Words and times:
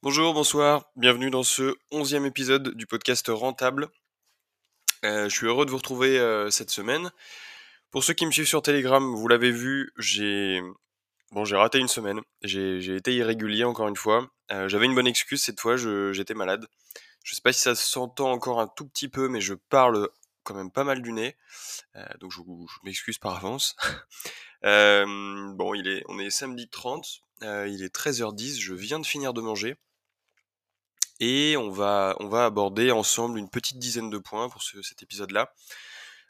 Bonjour, 0.00 0.32
bonsoir, 0.32 0.84
bienvenue 0.94 1.28
dans 1.28 1.42
ce 1.42 1.74
onzième 1.90 2.24
épisode 2.24 2.76
du 2.76 2.86
podcast 2.86 3.26
Rentable. 3.28 3.88
Euh, 5.04 5.28
je 5.28 5.34
suis 5.34 5.46
heureux 5.48 5.66
de 5.66 5.72
vous 5.72 5.76
retrouver 5.76 6.20
euh, 6.20 6.50
cette 6.50 6.70
semaine. 6.70 7.10
Pour 7.90 8.04
ceux 8.04 8.14
qui 8.14 8.24
me 8.24 8.30
suivent 8.30 8.46
sur 8.46 8.62
Telegram, 8.62 9.02
vous 9.02 9.26
l'avez 9.26 9.50
vu, 9.50 9.90
j'ai 9.98 10.62
bon, 11.32 11.44
j'ai 11.44 11.56
raté 11.56 11.80
une 11.80 11.88
semaine. 11.88 12.20
J'ai 12.42 12.94
été 12.94 13.12
irrégulier 13.12 13.64
encore 13.64 13.88
une 13.88 13.96
fois. 13.96 14.30
Euh, 14.52 14.68
j'avais 14.68 14.86
une 14.86 14.94
bonne 14.94 15.08
excuse 15.08 15.42
cette 15.42 15.58
fois, 15.58 15.76
j'étais 15.76 16.34
malade. 16.34 16.68
Je 17.24 17.34
sais 17.34 17.42
pas 17.42 17.52
si 17.52 17.60
ça 17.62 17.74
s'entend 17.74 18.30
encore 18.30 18.60
un 18.60 18.68
tout 18.68 18.86
petit 18.86 19.08
peu, 19.08 19.28
mais 19.28 19.40
je 19.40 19.54
parle 19.54 20.08
quand 20.44 20.54
même 20.54 20.70
pas 20.70 20.84
mal 20.84 21.02
du 21.02 21.12
nez. 21.12 21.36
donc 22.20 22.30
je, 22.30 22.40
m'excuse 22.84 23.18
par 23.18 23.34
avance. 23.34 23.74
bon, 24.62 25.74
il 25.74 25.88
est, 25.88 26.04
on 26.06 26.20
est 26.20 26.30
samedi 26.30 26.68
30, 26.68 27.20
il 27.42 27.82
est 27.82 27.92
13h10, 27.92 28.60
je 28.60 28.74
viens 28.74 29.00
de 29.00 29.06
finir 29.06 29.32
de 29.32 29.40
manger 29.40 29.76
et 31.20 31.56
on 31.56 31.70
va, 31.70 32.16
on 32.20 32.28
va 32.28 32.44
aborder 32.44 32.90
ensemble 32.90 33.38
une 33.38 33.50
petite 33.50 33.78
dizaine 33.78 34.10
de 34.10 34.18
points 34.18 34.48
pour 34.48 34.62
cet 34.62 35.02
épisode-là. 35.02 35.52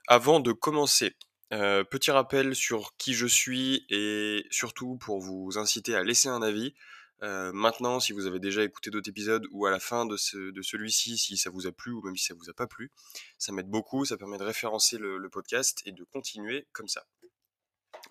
Avant 0.07 0.41
de 0.41 0.53
commencer, 0.53 1.17
euh, 1.53 1.83
petit 1.83 2.11
rappel 2.11 2.55
sur 2.55 2.95
qui 2.97 3.15
je 3.15 3.27
suis 3.27 3.87
et 3.89 4.45
surtout 4.51 4.97
pour 4.99 5.21
vous 5.21 5.57
inciter 5.57 5.95
à 5.95 6.03
laisser 6.03 6.29
un 6.29 6.43
avis. 6.43 6.75
Euh, 7.23 7.51
maintenant, 7.53 8.01
si 8.01 8.13
vous 8.13 8.27
avez 8.27 8.39
déjà 8.39 8.63
écouté 8.63 8.91
d'autres 8.91 9.09
épisodes 9.09 9.47
ou 9.51 9.67
à 9.67 9.71
la 9.71 9.81
fin 9.81 10.07
de, 10.07 10.17
celui-ci, 10.17 11.19
si 11.19 11.37
ça 11.37 11.51
vous 11.51 11.67
a 11.67 11.73
plu 11.73 11.93
ou 11.93 12.03
même 12.03 12.17
si 12.17 12.27
ça 12.27 12.35
vous 12.35 12.51
a 12.51 12.53
pas 12.53 12.67
plu, 12.67 12.93
ça 13.39 13.53
m'aide 13.53 13.69
beaucoup, 13.69 14.05
ça 14.05 14.17
permet 14.17 14.39
de 14.39 14.45
référencer 14.45 14.99
le, 14.99 15.29
podcast 15.31 15.83
et 15.85 15.93
de 15.93 16.05
continuer 16.05 16.67
comme 16.73 16.89
ça. 16.89 17.07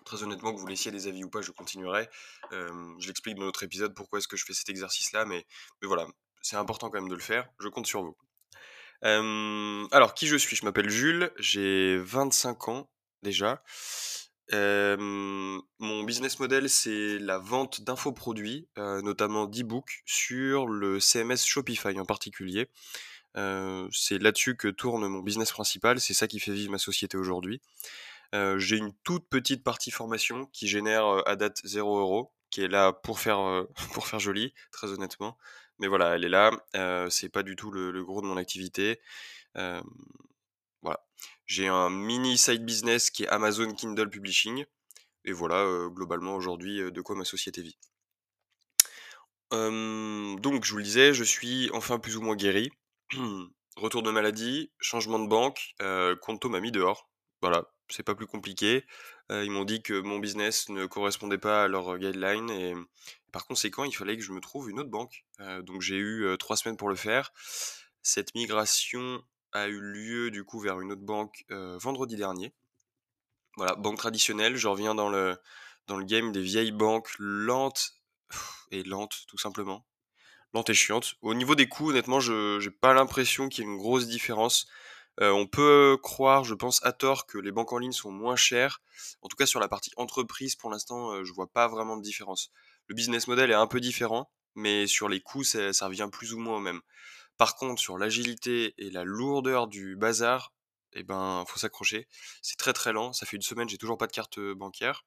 Très 0.04 0.22
honnêtement, 0.22 0.52
que 0.52 0.58
vous 0.58 0.66
laissiez 0.66 0.90
des 0.90 1.06
avis 1.06 1.24
ou 1.24 1.30
pas, 1.30 1.40
je 1.40 1.52
continuerai. 1.52 2.08
Euh, 2.52 2.94
je 2.98 3.06
l'explique 3.06 3.36
dans 3.36 3.44
notre 3.44 3.62
épisode 3.62 3.94
pourquoi 3.94 4.18
est-ce 4.18 4.28
que 4.28 4.36
je 4.36 4.44
fais 4.44 4.52
cet 4.52 4.68
exercice-là, 4.68 5.24
mais 5.24 5.46
voilà, 5.82 6.06
c'est 6.42 6.56
important 6.56 6.90
quand 6.90 7.00
même 7.00 7.08
de 7.08 7.14
le 7.14 7.20
faire, 7.20 7.48
je 7.60 7.68
compte 7.68 7.86
sur 7.86 8.02
vous. 8.02 8.16
alors, 9.02 10.14
qui 10.14 10.26
je 10.26 10.36
suis? 10.36 10.56
Je 10.56 10.64
m'appelle 10.64 10.90
Jules, 10.90 11.30
j'ai 11.38 11.98
25 11.98 12.68
ans 12.68 12.90
déjà. 13.22 13.62
mon 14.52 16.02
business 16.04 16.38
model, 16.38 16.68
c'est 16.68 17.18
la 17.18 17.38
vente 17.38 17.82
d'infoproduits, 17.82 18.68
euh, 18.78 19.02
notamment 19.02 19.46
d'e-books, 19.46 20.02
sur 20.06 20.66
le 20.66 21.00
CMS 21.00 21.38
Shopify 21.44 21.98
en 21.98 22.04
particulier. 22.04 22.68
Euh, 23.36 23.88
c'est 23.92 24.18
là-dessus 24.18 24.56
que 24.56 24.68
tourne 24.68 25.06
mon 25.06 25.20
business 25.20 25.52
principal, 25.52 26.00
c'est 26.00 26.14
ça 26.14 26.26
qui 26.26 26.40
fait 26.40 26.52
vivre 26.52 26.72
ma 26.72 26.78
société 26.78 27.16
aujourd'hui. 27.16 27.60
Euh, 28.34 28.58
j'ai 28.58 28.76
une 28.76 28.92
toute 29.04 29.28
petite 29.28 29.64
partie 29.64 29.90
formation 29.90 30.46
qui 30.46 30.68
génère 30.68 31.22
à 31.26 31.36
date 31.36 31.60
0 31.64 31.98
euros, 31.98 32.32
qui 32.50 32.62
est 32.62 32.68
là 32.68 32.92
pour 32.92 33.20
faire, 33.20 33.64
pour 33.92 34.06
faire 34.06 34.18
joli, 34.18 34.54
très 34.72 34.88
honnêtement. 34.92 35.36
Mais 35.78 35.86
voilà, 35.86 36.14
elle 36.16 36.24
est 36.24 36.28
là. 36.28 36.50
C'est 37.10 37.28
pas 37.28 37.42
du 37.42 37.56
tout 37.56 37.70
le, 37.70 38.04
gros 38.04 38.20
de 38.20 38.26
mon 38.26 38.36
activité. 38.36 39.00
voilà. 39.54 41.04
J'ai 41.46 41.68
un 41.68 41.90
mini 41.90 42.36
side 42.38 42.64
business 42.64 43.10
qui 43.10 43.24
est 43.24 43.28
Amazon 43.28 43.72
Kindle 43.72 44.10
Publishing. 44.10 44.64
Et 45.24 45.32
voilà, 45.32 45.64
globalement 45.90 46.34
aujourd'hui, 46.34 46.92
de 46.92 47.00
quoi 47.00 47.16
ma 47.16 47.24
société 47.24 47.62
vit. 47.62 47.78
donc, 49.50 50.64
je 50.64 50.70
vous 50.70 50.78
le 50.78 50.82
disais, 50.82 51.14
je 51.14 51.24
suis 51.24 51.70
enfin 51.72 51.98
plus 51.98 52.16
ou 52.16 52.22
moins 52.22 52.36
guéri. 52.36 52.70
Retour 53.78 54.02
de 54.02 54.10
maladie, 54.10 54.72
changement 54.80 55.20
de 55.20 55.28
banque, 55.28 55.76
euh, 55.82 56.16
Conto 56.16 56.48
m'a 56.48 56.58
mis 56.58 56.72
dehors. 56.72 57.08
Voilà, 57.40 57.70
c'est 57.90 58.02
pas 58.02 58.14
plus 58.14 58.26
compliqué. 58.26 58.84
ils 59.30 59.50
m'ont 59.50 59.64
dit 59.64 59.82
que 59.82 60.00
mon 60.00 60.18
business 60.18 60.68
ne 60.68 60.86
correspondait 60.86 61.38
pas 61.38 61.64
à 61.64 61.68
leurs 61.68 61.98
guidelines 61.98 62.86
par 63.32 63.46
conséquent, 63.46 63.84
il 63.84 63.94
fallait 63.94 64.16
que 64.16 64.22
je 64.22 64.32
me 64.32 64.40
trouve 64.40 64.70
une 64.70 64.80
autre 64.80 64.90
banque. 64.90 65.24
donc 65.62 65.82
j'ai 65.82 65.96
eu 65.96 66.36
trois 66.38 66.56
semaines 66.56 66.76
pour 66.76 66.88
le 66.88 66.96
faire. 66.96 67.32
Cette 68.02 68.34
migration 68.34 69.22
a 69.52 69.68
eu 69.68 69.80
lieu 69.80 70.30
du 70.30 70.44
coup 70.44 70.60
vers 70.60 70.80
une 70.80 70.92
autre 70.92 71.02
banque 71.02 71.44
vendredi 71.50 72.16
dernier. 72.16 72.52
Voilà, 73.56 73.74
banque 73.74 73.98
traditionnelle. 73.98 74.56
Je 74.56 74.68
reviens 74.68 74.94
dans 74.94 75.08
le, 75.08 75.36
dans 75.88 75.96
le 75.96 76.04
game 76.04 76.32
des 76.32 76.40
vieilles 76.40 76.72
banques 76.72 77.10
lentes 77.18 77.94
et 78.70 78.84
lentes 78.84 79.24
tout 79.26 79.38
simplement. 79.38 79.84
Lentes 80.54 80.70
et 80.70 80.74
chiantes. 80.74 81.16
Au 81.20 81.34
niveau 81.34 81.54
des 81.54 81.68
coûts, 81.68 81.90
honnêtement, 81.90 82.20
je 82.20 82.64
n'ai 82.64 82.70
pas 82.70 82.94
l'impression 82.94 83.48
qu'il 83.48 83.64
y 83.64 83.66
ait 83.66 83.70
une 83.70 83.76
grosse 83.76 84.06
différence. 84.06 84.68
Euh, 85.20 85.30
on 85.30 85.46
peut 85.46 85.98
croire, 86.02 86.44
je 86.44 86.54
pense, 86.54 86.84
à 86.84 86.92
tort 86.92 87.26
que 87.26 87.38
les 87.38 87.50
banques 87.50 87.72
en 87.72 87.78
ligne 87.78 87.92
sont 87.92 88.12
moins 88.12 88.36
chères. 88.36 88.80
En 89.22 89.28
tout 89.28 89.36
cas, 89.36 89.46
sur 89.46 89.60
la 89.60 89.68
partie 89.68 89.90
entreprise, 89.96 90.54
pour 90.54 90.70
l'instant, 90.70 91.14
je 91.14 91.20
euh, 91.20 91.24
je 91.24 91.32
vois 91.32 91.50
pas 91.50 91.68
vraiment 91.68 91.96
de 91.96 92.02
différence. 92.02 92.50
Le 92.86 92.94
business 92.94 93.26
model 93.28 93.50
est 93.50 93.54
un 93.54 93.66
peu 93.66 93.80
différent, 93.80 94.30
mais 94.54 94.86
sur 94.86 95.08
les 95.08 95.20
coûts, 95.20 95.44
ça, 95.44 95.70
revient 95.86 96.08
plus 96.10 96.34
ou 96.34 96.38
moins 96.38 96.56
au 96.56 96.60
même. 96.60 96.80
Par 97.36 97.56
contre, 97.56 97.80
sur 97.80 97.98
l'agilité 97.98 98.74
et 98.78 98.90
la 98.90 99.04
lourdeur 99.04 99.68
du 99.68 99.96
bazar, 99.96 100.52
eh 100.94 101.02
ben, 101.02 101.44
faut 101.46 101.58
s'accrocher. 101.58 102.08
C'est 102.42 102.56
très 102.56 102.72
très 102.72 102.92
lent. 102.92 103.12
Ça 103.12 103.26
fait 103.26 103.36
une 103.36 103.42
semaine, 103.42 103.68
j'ai 103.68 103.78
toujours 103.78 103.98
pas 103.98 104.06
de 104.06 104.12
carte 104.12 104.38
euh, 104.38 104.54
bancaire. 104.54 105.04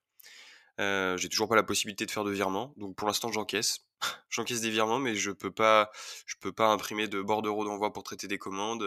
Euh, 0.79 1.17
j'ai 1.17 1.29
toujours 1.29 1.49
pas 1.49 1.55
la 1.55 1.63
possibilité 1.63 2.05
de 2.05 2.11
faire 2.11 2.23
de 2.23 2.31
virement. 2.31 2.73
Donc 2.77 2.95
pour 2.95 3.07
l'instant, 3.07 3.31
j'encaisse. 3.31 3.79
j'encaisse 4.29 4.61
des 4.61 4.69
virements, 4.69 4.99
mais 4.99 5.15
je 5.15 5.31
peux 5.31 5.51
pas, 5.51 5.91
je 6.25 6.35
peux 6.39 6.53
pas 6.53 6.67
imprimer 6.67 7.07
de 7.07 7.21
bordereaux 7.21 7.65
d'envoi 7.65 7.93
pour 7.93 8.03
traiter 8.03 8.27
des 8.27 8.37
commandes 8.37 8.83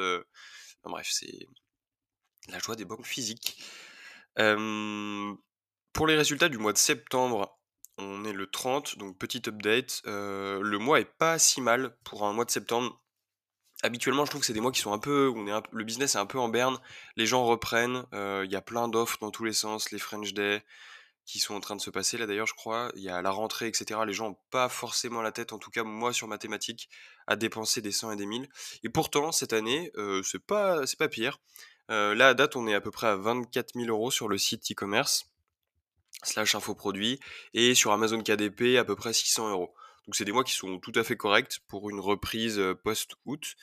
bref, 0.90 1.08
c'est 1.10 1.48
la 2.48 2.58
joie 2.58 2.76
des 2.76 2.84
banques 2.84 3.06
physiques. 3.06 3.62
pour 4.34 6.06
les 6.06 6.16
résultats 6.16 6.48
du 6.48 6.58
mois 6.58 6.72
de 6.72 6.78
septembre, 6.78 7.58
on 7.98 8.24
est 8.24 8.32
le 8.32 8.50
30, 8.50 8.98
donc 8.98 9.18
petite 9.18 9.48
update. 9.48 10.02
le 10.04 10.76
mois 10.78 11.00
est 11.00 11.16
pas 11.18 11.38
si 11.38 11.60
mal 11.60 11.96
pour 12.04 12.26
un 12.26 12.32
mois 12.32 12.44
de 12.44 12.50
septembre. 12.50 13.00
Habituellement, 13.82 14.24
je 14.24 14.30
trouve 14.30 14.40
que 14.40 14.46
c'est 14.46 14.54
des 14.54 14.60
mois 14.60 14.72
qui 14.72 14.80
sont 14.80 14.92
un 14.92 14.98
peu, 14.98 15.30
on 15.34 15.46
est 15.46 15.62
le 15.70 15.84
business 15.84 16.14
est 16.14 16.18
un 16.18 16.26
peu 16.26 16.38
en 16.38 16.48
berne. 16.48 16.78
Les 17.16 17.26
gens 17.26 17.44
reprennent, 17.44 18.04
il 18.12 18.50
y 18.50 18.56
a 18.56 18.62
plein 18.62 18.88
d'offres 18.88 19.18
dans 19.20 19.30
tous 19.30 19.44
les 19.44 19.52
sens, 19.52 19.90
les 19.90 19.98
French 19.98 20.32
Day, 20.32 20.64
qui 21.26 21.38
sont 21.38 21.54
en 21.54 21.60
train 21.60 21.76
de 21.76 21.80
se 21.80 21.90
passer 21.90 22.18
là 22.18 22.26
d'ailleurs 22.26 22.46
je 22.46 22.54
crois. 22.54 22.92
Il 22.96 23.02
y 23.02 23.08
a 23.08 23.22
la 23.22 23.30
rentrée, 23.30 23.66
etc. 23.66 24.00
Les 24.06 24.12
gens 24.12 24.30
n'ont 24.30 24.38
pas 24.50 24.68
forcément 24.68 25.22
la 25.22 25.32
tête, 25.32 25.52
en 25.52 25.58
tout 25.58 25.70
cas 25.70 25.82
moi 25.82 26.12
sur 26.12 26.28
mathématiques, 26.28 26.88
à 27.26 27.36
dépenser 27.36 27.80
des 27.80 27.92
100 27.92 28.12
et 28.12 28.16
des 28.16 28.26
1000. 28.26 28.48
Et 28.82 28.88
pourtant 28.88 29.32
cette 29.32 29.52
année, 29.52 29.90
euh, 29.96 30.22
c'est 30.22 30.44
pas, 30.44 30.82
pas 30.98 31.08
pire. 31.08 31.40
Euh, 31.90 32.14
là 32.14 32.28
à 32.28 32.34
date 32.34 32.56
on 32.56 32.66
est 32.66 32.74
à 32.74 32.80
peu 32.80 32.90
près 32.90 33.08
à 33.08 33.16
24 33.16 33.74
000 33.74 33.86
euros 33.88 34.10
sur 34.10 34.28
le 34.28 34.38
site 34.38 34.70
e-commerce 34.72 35.26
slash 36.22 36.54
infoproduit 36.54 37.20
et 37.52 37.74
sur 37.74 37.92
Amazon 37.92 38.22
KDP 38.22 38.78
à 38.78 38.84
peu 38.84 38.96
près 38.96 39.12
600 39.12 39.50
euros. 39.50 39.74
Donc 40.06 40.16
c'est 40.16 40.24
des 40.24 40.32
mois 40.32 40.44
qui 40.44 40.52
sont 40.52 40.78
tout 40.78 40.92
à 40.94 41.04
fait 41.04 41.16
corrects 41.16 41.60
pour 41.68 41.90
une 41.90 42.00
reprise 42.00 42.58
euh, 42.58 42.74
post-août. 42.74 43.56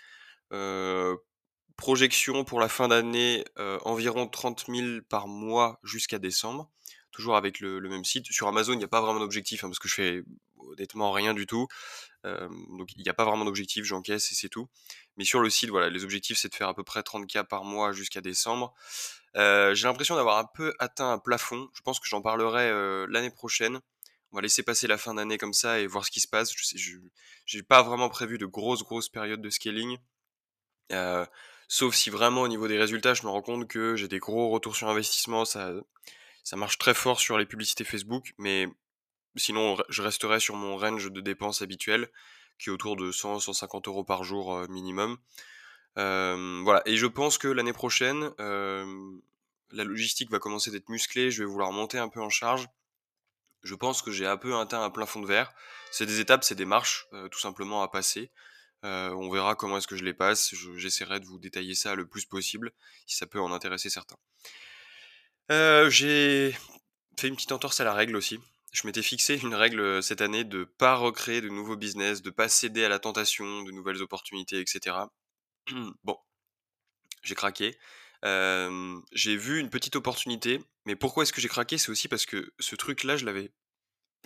projection 1.78 2.44
pour 2.44 2.60
la 2.60 2.68
fin 2.68 2.88
d'année 2.88 3.44
environ 3.58 4.28
30 4.28 4.66
000 4.68 5.02
par 5.10 5.28
mois 5.28 5.80
jusqu'à 5.84 6.20
décembre 6.20 6.70
toujours 7.12 7.36
avec 7.36 7.60
le, 7.60 7.80
même 7.82 8.06
site. 8.06 8.26
Sur 8.32 8.48
Amazon, 8.48 8.74
il 8.74 8.78
n'y 8.78 8.84
a 8.84 8.90
pas 8.90 9.02
vraiment 9.02 9.20
d'objectif, 9.20 9.64
hein, 9.64 9.68
parce 9.68 9.80
que 9.80 9.88
je 9.88 9.94
fais 9.94 10.24
honnêtement 10.58 11.12
rien 11.12 11.34
du 11.34 11.46
tout. 11.46 11.68
donc 12.24 12.90
il 12.96 13.04
n'y 13.04 13.10
a 13.10 13.14
pas 13.14 13.26
vraiment 13.26 13.46
d'objectif, 13.46 13.86
j'encaisse 13.86 14.32
et 14.32 14.36
c'est 14.36 14.50
tout. 14.50 14.70
Mais 15.18 15.24
sur 15.24 15.40
le 15.40 15.50
site, 15.50 15.70
voilà, 15.70 15.90
les 15.90 16.04
objectifs, 16.04 16.38
c'est 16.38 16.50
de 16.50 16.56
faire 16.56 16.70
à 16.70 16.74
peu 16.74 16.84
près 16.84 17.02
30K 17.02 17.46
par 17.46 17.64
mois 17.64 17.92
jusqu'à 17.92 18.22
décembre. 18.22 18.74
J'ai 19.36 19.88
l'impression 19.88 20.16
d'avoir 20.16 20.38
un 20.38 20.46
peu 20.46 20.74
atteint 20.80 21.12
un 21.12 21.20
plafond. 21.20 21.70
Je 21.74 21.82
pense 21.82 22.00
que 22.00 22.08
j'en 22.08 22.22
parlerai 22.22 22.72
l'année 23.08 23.32
prochaine. 23.32 23.80
On 24.32 24.38
va 24.38 24.42
laisser 24.42 24.64
passer 24.64 24.88
la 24.88 24.98
fin 24.98 25.14
d'année 25.14 25.38
comme 25.38 25.54
ça 25.54 25.80
et 25.80 25.88
voir 25.88 26.06
ce 26.06 26.12
qui 26.12 26.22
se 26.22 26.28
passe. 26.28 26.54
Je 26.56 26.98
n'ai 27.54 27.64
pas 27.64 27.84
vraiment 27.84 28.10
prévu 28.10 28.38
de 28.38 28.46
grosses, 28.46 28.84
grosses 28.84 29.10
périodes 29.10 29.42
de 29.42 29.50
scaling. 29.50 29.98
sauf 31.68 31.96
si 31.96 32.10
vraiment 32.10 32.42
au 32.42 32.48
niveau 32.48 32.68
des 32.68 32.78
résultats, 32.78 33.14
je 33.14 33.24
me 33.24 33.30
rends 33.30 33.42
compte 33.42 33.68
que 33.68 33.96
j'ai 33.96 34.08
des 34.08 34.20
gros 34.20 34.50
retours 34.50 34.76
sur 34.76 34.90
investissement, 34.90 35.46
ça, 35.46 35.72
ça 36.44 36.56
marche 36.56 36.78
très 36.78 36.94
fort 36.94 37.20
sur 37.20 37.38
les 37.38 37.46
publicités 37.46 37.84
Facebook, 37.84 38.34
mais 38.38 38.68
sinon, 39.36 39.78
je 39.90 40.02
resterai 40.02 40.40
sur 40.40 40.56
mon 40.56 40.78
range 40.78 41.12
de 41.12 41.22
dépenses 41.22 41.62
habituel, 41.62 42.10
qui 42.60 42.70
est 42.70 42.74
autour 42.74 42.96
de 42.96 43.12
100-150 43.12 43.88
euros 43.88 44.04
par 44.04 44.24
jour 44.24 44.68
minimum. 44.70 45.18
voilà, 45.96 46.82
et 46.86 46.98
je 46.98 47.08
pense 47.08 47.38
que 47.38 47.48
l'année 47.48 47.74
prochaine, 47.74 48.32
la 48.38 49.84
logistique 49.84 50.30
va 50.32 50.40
commencer 50.40 50.72
d'être 50.72 50.90
musclée, 50.90 51.32
je 51.32 51.44
vais 51.44 51.50
vouloir 51.50 51.72
monter 51.72 51.98
un 51.98 52.10
peu 52.10 52.22
en 52.22 52.30
charge. 52.30 52.68
Je 53.64 53.76
pense 53.76 54.02
que 54.02 54.10
j'ai 54.12 54.26
un 54.26 54.38
peu 54.38 54.56
atteint 54.58 54.84
un 54.84 54.90
plafond 54.90 55.22
de 55.22 55.28
verre. 55.28 55.54
C'est 55.92 56.08
des 56.08 56.20
étapes, 56.20 56.44
c'est 56.44 56.56
des 56.56 56.66
marches, 56.66 57.08
tout 57.32 57.40
simplement 57.40 57.84
à 57.84 57.88
passer. 57.88 58.32
On 58.84 59.30
verra 59.30 59.56
comment 59.56 59.78
est-ce 59.78 59.88
que 59.88 59.96
je 59.96 60.04
les 60.04 60.14
passe. 60.14 60.54
J'essaierai 60.76 61.20
de 61.20 61.26
vous 61.26 61.38
détailler 61.38 61.76
ça 61.76 61.96
le 61.96 62.08
plus 62.08 62.26
possible, 62.26 62.72
si 63.06 63.16
ça 63.18 63.28
peut 63.28 63.40
en 63.40 63.52
intéresser 63.52 63.90
certains. 63.90 64.18
J'ai 65.50 66.56
fait 67.20 67.28
une 67.28 67.36
petite 67.36 67.52
entorse 67.52 67.80
à 67.80 67.84
la 67.84 67.94
règle 67.94 68.16
aussi. 68.16 68.40
Je 68.72 68.88
m'étais 68.88 69.02
fixé 69.02 69.38
une 69.38 69.54
règle 69.54 70.02
cette 70.02 70.22
année 70.22 70.44
de 70.44 70.64
pas 70.64 70.96
recréer 70.96 71.42
de 71.42 71.50
nouveaux 71.50 71.76
business, 71.76 72.22
de 72.22 72.30
pas 72.30 72.48
céder 72.48 72.86
à 72.86 72.90
la 72.90 73.00
tentation, 73.00 73.64
de 73.64 73.72
nouvelles 73.72 74.02
opportunités, 74.02 74.60
etc. 74.60 74.96
bon, 76.04 76.18
j'ai 77.24 77.36
craqué. 77.36 77.78
j'ai 78.24 79.36
vu 79.36 79.60
une 79.60 79.70
petite 79.70 79.96
opportunité, 79.96 80.64
mais 80.86 80.96
pourquoi 80.96 81.24
est-ce 81.24 81.34
que 81.34 81.42
j'ai 81.42 81.50
craqué? 81.50 81.78
C'est 81.78 81.92
aussi 81.92 82.08
parce 82.08 82.26
que 82.26 82.54
ce 82.60 82.76
truc-là, 82.76 83.18
je 83.18 83.26
l'avais 83.26 83.52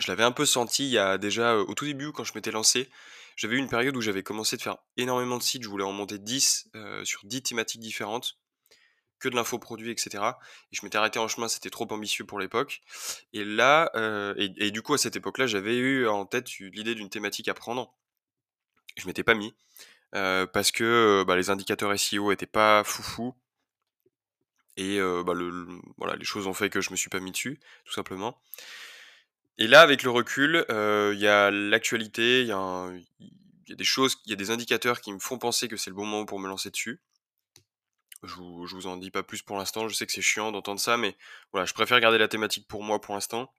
Je 0.00 0.08
l'avais 0.08 0.24
un 0.24 0.32
peu 0.32 0.46
senti 0.46 0.84
il 0.86 0.90
y 0.92 0.98
a 0.98 1.18
déjà, 1.18 1.56
au 1.58 1.74
tout 1.74 1.86
début 1.86 2.12
quand 2.12 2.24
je 2.24 2.34
m'étais 2.34 2.52
lancé, 2.52 2.90
j'avais 3.36 3.56
eu 3.56 3.58
une 3.58 3.68
période 3.68 3.96
où 3.96 4.00
j'avais 4.02 4.22
commencé 4.22 4.56
de 4.56 4.62
faire 4.62 4.78
énormément 4.96 5.38
de 5.38 5.42
sites, 5.42 5.62
je 5.62 5.68
voulais 5.68 5.84
en 5.84 5.92
monter 5.92 6.18
10, 6.18 6.68
heu, 6.76 7.04
sur 7.04 7.22
10 7.26 7.42
thématiques 7.42 7.80
différentes, 7.80 8.38
que 9.18 9.28
de 9.28 9.34
l'infoproduit 9.36 9.90
et 9.92 9.96
cetera 9.98 10.38
et 10.72 10.76
je 10.76 10.84
m'étais 10.84 10.98
arrêté 10.98 11.18
en 11.18 11.28
chemin, 11.28 11.48
c'était 11.48 11.70
trop 11.70 11.86
ambitieux 11.92 12.24
pour 12.26 12.38
l'époque 12.38 12.80
et 13.32 13.44
là, 13.44 13.90
heu 13.96 14.34
et 14.38 14.70
du 14.70 14.82
coup 14.82 14.94
à 14.94 14.98
cette 14.98 15.16
époque-là, 15.16 15.46
j'avais 15.46 15.76
eu 15.76 16.08
en 16.08 16.26
tête 16.26 16.50
l'idée 16.58 16.94
d'une 16.94 17.10
thématique 17.10 17.48
à 17.48 17.54
prendre. 17.54 17.92
Je 18.96 19.06
m'étais 19.06 19.24
pas 19.24 19.34
mis, 19.34 19.54
heu, 20.16 20.46
parce 20.52 20.72
que, 20.72 20.84
heu, 21.22 21.24
bah, 21.24 21.36
les 21.36 21.50
indicateurs 21.50 21.92
SEO 21.92 22.32
étaient 22.32 22.46
pas 22.46 22.84
foufou 22.84 23.34
et 24.76 24.98
bah, 25.24 25.32
le 25.34 25.66
voilà, 25.96 26.16
les 26.16 26.24
choses 26.24 26.46
ont 26.46 26.54
fait 26.54 26.70
que 26.70 26.80
je 26.80 26.90
me 26.90 26.96
suis 26.96 27.08
pas 27.10 27.20
mis 27.20 27.32
dessus, 27.32 27.58
tout 27.84 27.92
simplement. 27.92 28.38
Et 29.58 29.66
là, 29.66 29.80
avec 29.82 30.02
le 30.02 30.10
recul, 30.10 30.64
il 30.68 31.18
y 31.18 31.26
a 31.26 31.50
l'actualité, 31.50 32.40
il 32.42 32.46
y 32.46 32.50
y 33.68 33.72
a 33.72 33.76
des 33.76 33.84
choses, 33.84 34.16
il 34.26 34.30
y 34.30 34.32
a 34.32 34.36
des 34.36 34.50
indicateurs 34.50 35.00
qui 35.00 35.12
me 35.12 35.18
font 35.18 35.38
penser 35.38 35.68
que 35.68 35.76
c'est 35.76 35.90
le 35.90 35.96
bon 35.96 36.06
moment 36.06 36.24
pour 36.24 36.38
me 36.38 36.48
lancer 36.48 36.70
dessus. 36.70 37.00
Je 38.22 38.34
vous 38.34 38.66
vous 38.66 38.86
en 38.86 38.98
dis 38.98 39.10
pas 39.10 39.22
plus 39.22 39.40
pour 39.40 39.56
l'instant, 39.56 39.88
je 39.88 39.94
sais 39.94 40.04
que 40.04 40.12
c'est 40.12 40.20
chiant 40.20 40.52
d'entendre 40.52 40.80
ça, 40.80 40.98
mais 40.98 41.16
voilà, 41.52 41.64
je 41.64 41.72
préfère 41.72 41.98
garder 41.98 42.18
la 42.18 42.28
thématique 42.28 42.68
pour 42.68 42.82
moi 42.82 43.00
pour 43.00 43.14
l'instant. 43.14 43.50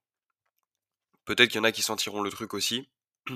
Peut-être 1.26 1.50
qu'il 1.50 1.58
y 1.58 1.62
en 1.62 1.64
a 1.64 1.72
qui 1.72 1.82
sentiront 1.82 2.22
le 2.22 2.30
truc 2.32 2.54
aussi. 2.54 2.90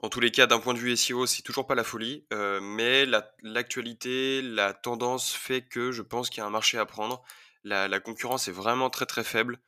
En 0.00 0.10
tous 0.10 0.20
les 0.20 0.30
cas, 0.32 0.46
d'un 0.46 0.60
point 0.60 0.74
de 0.74 0.78
vue 0.78 0.92
SEO, 0.92 1.26
c'est 1.26 1.42
toujours 1.42 1.66
pas 1.66 1.74
la 1.74 1.84
folie, 1.84 2.26
heu, 2.32 2.60
mais 2.60 3.06
la 3.06 3.32
l'actualité, 3.42 4.42
la 4.42 4.74
tendance 4.74 5.32
fait 5.34 5.62
que 5.62 5.92
je 5.92 6.02
pense 6.02 6.30
qu'il 6.30 6.38
y 6.38 6.42
a 6.42 6.46
un 6.46 6.50
marché 6.50 6.78
à 6.78 6.86
prendre. 6.86 7.22
La 7.64 8.00
concurrence 8.00 8.48
est 8.48 8.52
vraiment 8.52 8.90
très, 8.90 9.06
très 9.06 9.24
faible, 9.24 9.58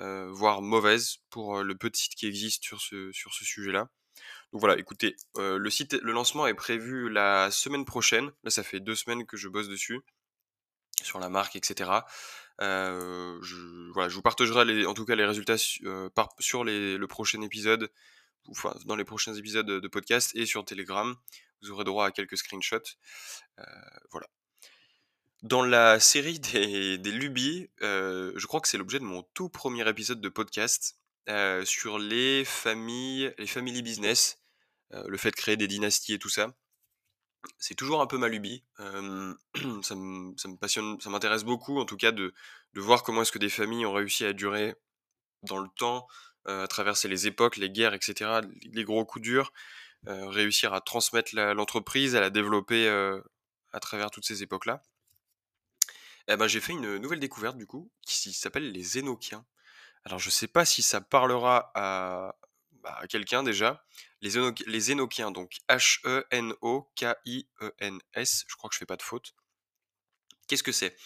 heu, 0.00 0.28
voire 0.30 0.62
mauvaise 0.62 1.18
pour, 1.30 1.58
heu, 1.58 1.64
le 1.64 1.76
peu 1.76 1.90
de 1.90 1.96
sites 1.96 2.14
qui 2.16 2.26
existent 2.26 2.64
sur 2.66 2.80
ce 2.82 3.12
sur 3.12 3.34
ce 3.34 3.44
sujet-là. 3.44 3.88
Donc 4.54 4.60
voilà, 4.60 4.78
écoutez, 4.78 5.16
heu, 5.36 5.58
le 5.58 6.12
lancement 6.12 6.46
est 6.46 6.54
prévu 6.54 7.10
la 7.10 7.50
semaine 7.50 7.84
prochaine. 7.84 8.30
Là, 8.44 8.50
ça 8.50 8.62
fait 8.62 8.78
2 8.78 8.94
semaines 8.94 9.26
que 9.26 9.36
je 9.36 9.48
bosse 9.48 9.68
dessus, 9.68 9.98
sur 11.02 11.18
la 11.18 11.28
marque 11.28 11.56
et 11.56 11.60
cetera. 11.60 12.06
Heu, 12.62 13.40
je 13.42 13.56
voilà, 13.92 14.08
je 14.08 14.14
vous 14.14 14.22
partagerai 14.22 14.86
en 14.86 14.94
tout 14.94 15.04
cas 15.04 15.16
les 15.16 15.24
résultats 15.24 15.56
par 16.14 16.28
sur 16.38 16.62
le 16.62 17.04
prochain 17.06 17.42
épisode, 17.42 17.90
enfin 18.48 18.72
dans 18.84 18.94
les 18.94 19.04
prochains 19.04 19.34
épisodes 19.34 19.66
de 19.66 19.88
podcast 19.88 20.30
et 20.36 20.46
sur 20.46 20.64
Telegram. 20.64 21.16
Vous 21.60 21.72
aurez 21.72 21.82
droit 21.82 22.06
à 22.06 22.12
quelques 22.12 22.38
screenshots. 22.38 22.94
Voilà. 24.12 24.28
Dans 25.42 25.64
la 25.64 25.98
série 25.98 26.38
des 26.38 26.96
des 26.96 27.10
lubies, 27.10 27.70
je 27.80 28.46
crois 28.46 28.60
que 28.60 28.68
c'est 28.68 28.78
l'objet 28.78 29.00
de 29.00 29.04
mon 29.04 29.24
tout 29.34 29.48
premier 29.48 29.88
épisode 29.88 30.20
de 30.20 30.28
podcast, 30.28 30.96
sur 31.64 31.98
les 31.98 32.44
familles, 32.44 33.34
les 33.36 33.48
family 33.48 33.82
business, 33.82 34.38
le 35.06 35.16
fait 35.16 35.30
de 35.30 35.36
créer 35.36 35.56
des 35.56 35.68
dynasties 35.68 36.14
et 36.14 36.18
tout 36.18 36.28
ça. 36.28 36.54
C'est 37.58 37.74
toujours 37.74 38.00
un 38.00 38.06
peu 38.06 38.16
ma 38.16 38.28
lubie, 38.28 38.64
ça 38.78 39.94
me 39.94 40.56
passionne, 40.56 41.00
ça 41.00 41.10
m'intéresse 41.10 41.44
beaucoup 41.44 41.78
en 41.78 41.84
tout 41.84 41.96
cas 41.96 42.12
de 42.12 42.32
voir 42.74 43.02
comment 43.02 43.22
est-ce 43.22 43.32
que 43.32 43.38
des 43.38 43.50
familles 43.50 43.84
ont 43.86 43.92
réussi 43.92 44.24
à 44.24 44.32
durer 44.32 44.74
dans 45.42 45.58
le 45.58 45.68
temps, 45.76 46.06
à 46.46 46.66
traverser 46.68 47.08
les 47.08 47.26
époques, 47.26 47.56
les 47.56 47.70
guerres 47.70 47.94
et 47.94 47.98
cetera, 48.00 48.40
les 48.72 48.84
gros 48.84 49.04
coups 49.04 49.22
durs, 49.22 49.52
réussir 50.06 50.72
à 50.72 50.80
transmettre 50.80 51.34
l'entreprise, 51.34 52.16
à 52.16 52.20
la 52.20 52.30
développer, 52.30 52.88
à 53.72 53.80
travers 53.80 54.10
toutes 54.10 54.24
ces 54.24 54.42
époques-là. 54.42 54.82
Et 56.28 56.36
bah, 56.36 56.48
j'ai 56.48 56.60
fait 56.60 56.72
une 56.72 56.96
nouvelle 56.96 57.20
découverte 57.20 57.58
du 57.58 57.66
coup, 57.66 57.90
qui 58.06 58.32
s'appelle 58.32 58.72
les 58.72 58.98
Enochiens. 58.98 59.44
Alors 60.04 60.18
je 60.18 60.30
sais 60.30 60.48
pas 60.48 60.64
si 60.64 60.82
ça 60.82 61.00
parlera 61.00 61.70
à, 61.74 62.36
bah, 62.82 62.96
à 63.00 63.06
quelqu'un 63.06 63.42
déjà. 63.42 63.84
Les, 64.24 64.38
Eno- 64.38 65.32
donc 65.32 65.52
H-E-N-O-K-I-E-N-S, 65.68 66.44
je 68.48 68.56
crois 68.56 68.70
que 68.70 68.74
je 68.74 68.78
fais 68.78 68.86
pas 68.86 68.96
de 68.96 69.02
faute. 69.02 69.34
Qu'est-ce 70.48 70.62
que 70.62 70.72
c'est? 70.72 70.96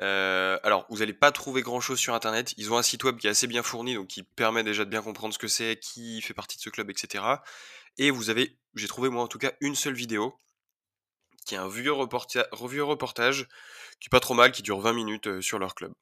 Euh, 0.00 0.58
alors, 0.64 0.84
vous 0.90 0.98
n'allez 0.98 1.12
pas 1.12 1.30
trouver 1.30 1.62
grand-chose 1.62 2.00
sur 2.00 2.14
Internet. 2.14 2.52
Ils 2.56 2.72
ont 2.72 2.76
un 2.76 2.82
site 2.82 3.04
web 3.04 3.16
qui 3.16 3.28
est 3.28 3.30
assez 3.30 3.46
bien 3.46 3.62
fourni, 3.62 3.94
donc 3.94 4.08
qui 4.08 4.24
permet 4.24 4.64
déjà 4.64 4.84
de 4.84 4.90
bien 4.90 5.02
comprendre 5.02 5.32
ce 5.32 5.38
que 5.38 5.46
c'est, 5.46 5.78
qui 5.80 6.20
fait 6.20 6.34
partie 6.34 6.56
de 6.56 6.62
ce 6.62 6.70
club, 6.70 6.90
etc. 6.90 7.24
Et 7.96 8.10
vous 8.10 8.28
avez, 8.28 8.58
j'ai 8.74 8.88
trouvé 8.88 9.08
moi 9.08 9.22
en 9.22 9.28
tout 9.28 9.38
cas 9.38 9.52
une 9.60 9.76
seule 9.76 9.94
vidéo, 9.94 10.36
qui 11.46 11.54
est 11.54 11.58
un 11.58 11.68
vieux 11.68 11.92
reportage, 11.92 13.46
qui 14.00 14.08
est 14.08 14.10
pas 14.10 14.18
trop 14.18 14.34
mal, 14.34 14.50
qui 14.50 14.62
dure 14.62 14.80
20 14.80 14.94
minutes 14.94 15.28
euh, 15.28 15.40
sur 15.40 15.60
leur 15.60 15.76
club. 15.76 15.92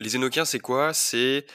Les 0.00 0.14
Enochiens, 0.16 0.44
c'est 0.44 0.60
quoi? 0.60 0.92
C'est 0.92 1.46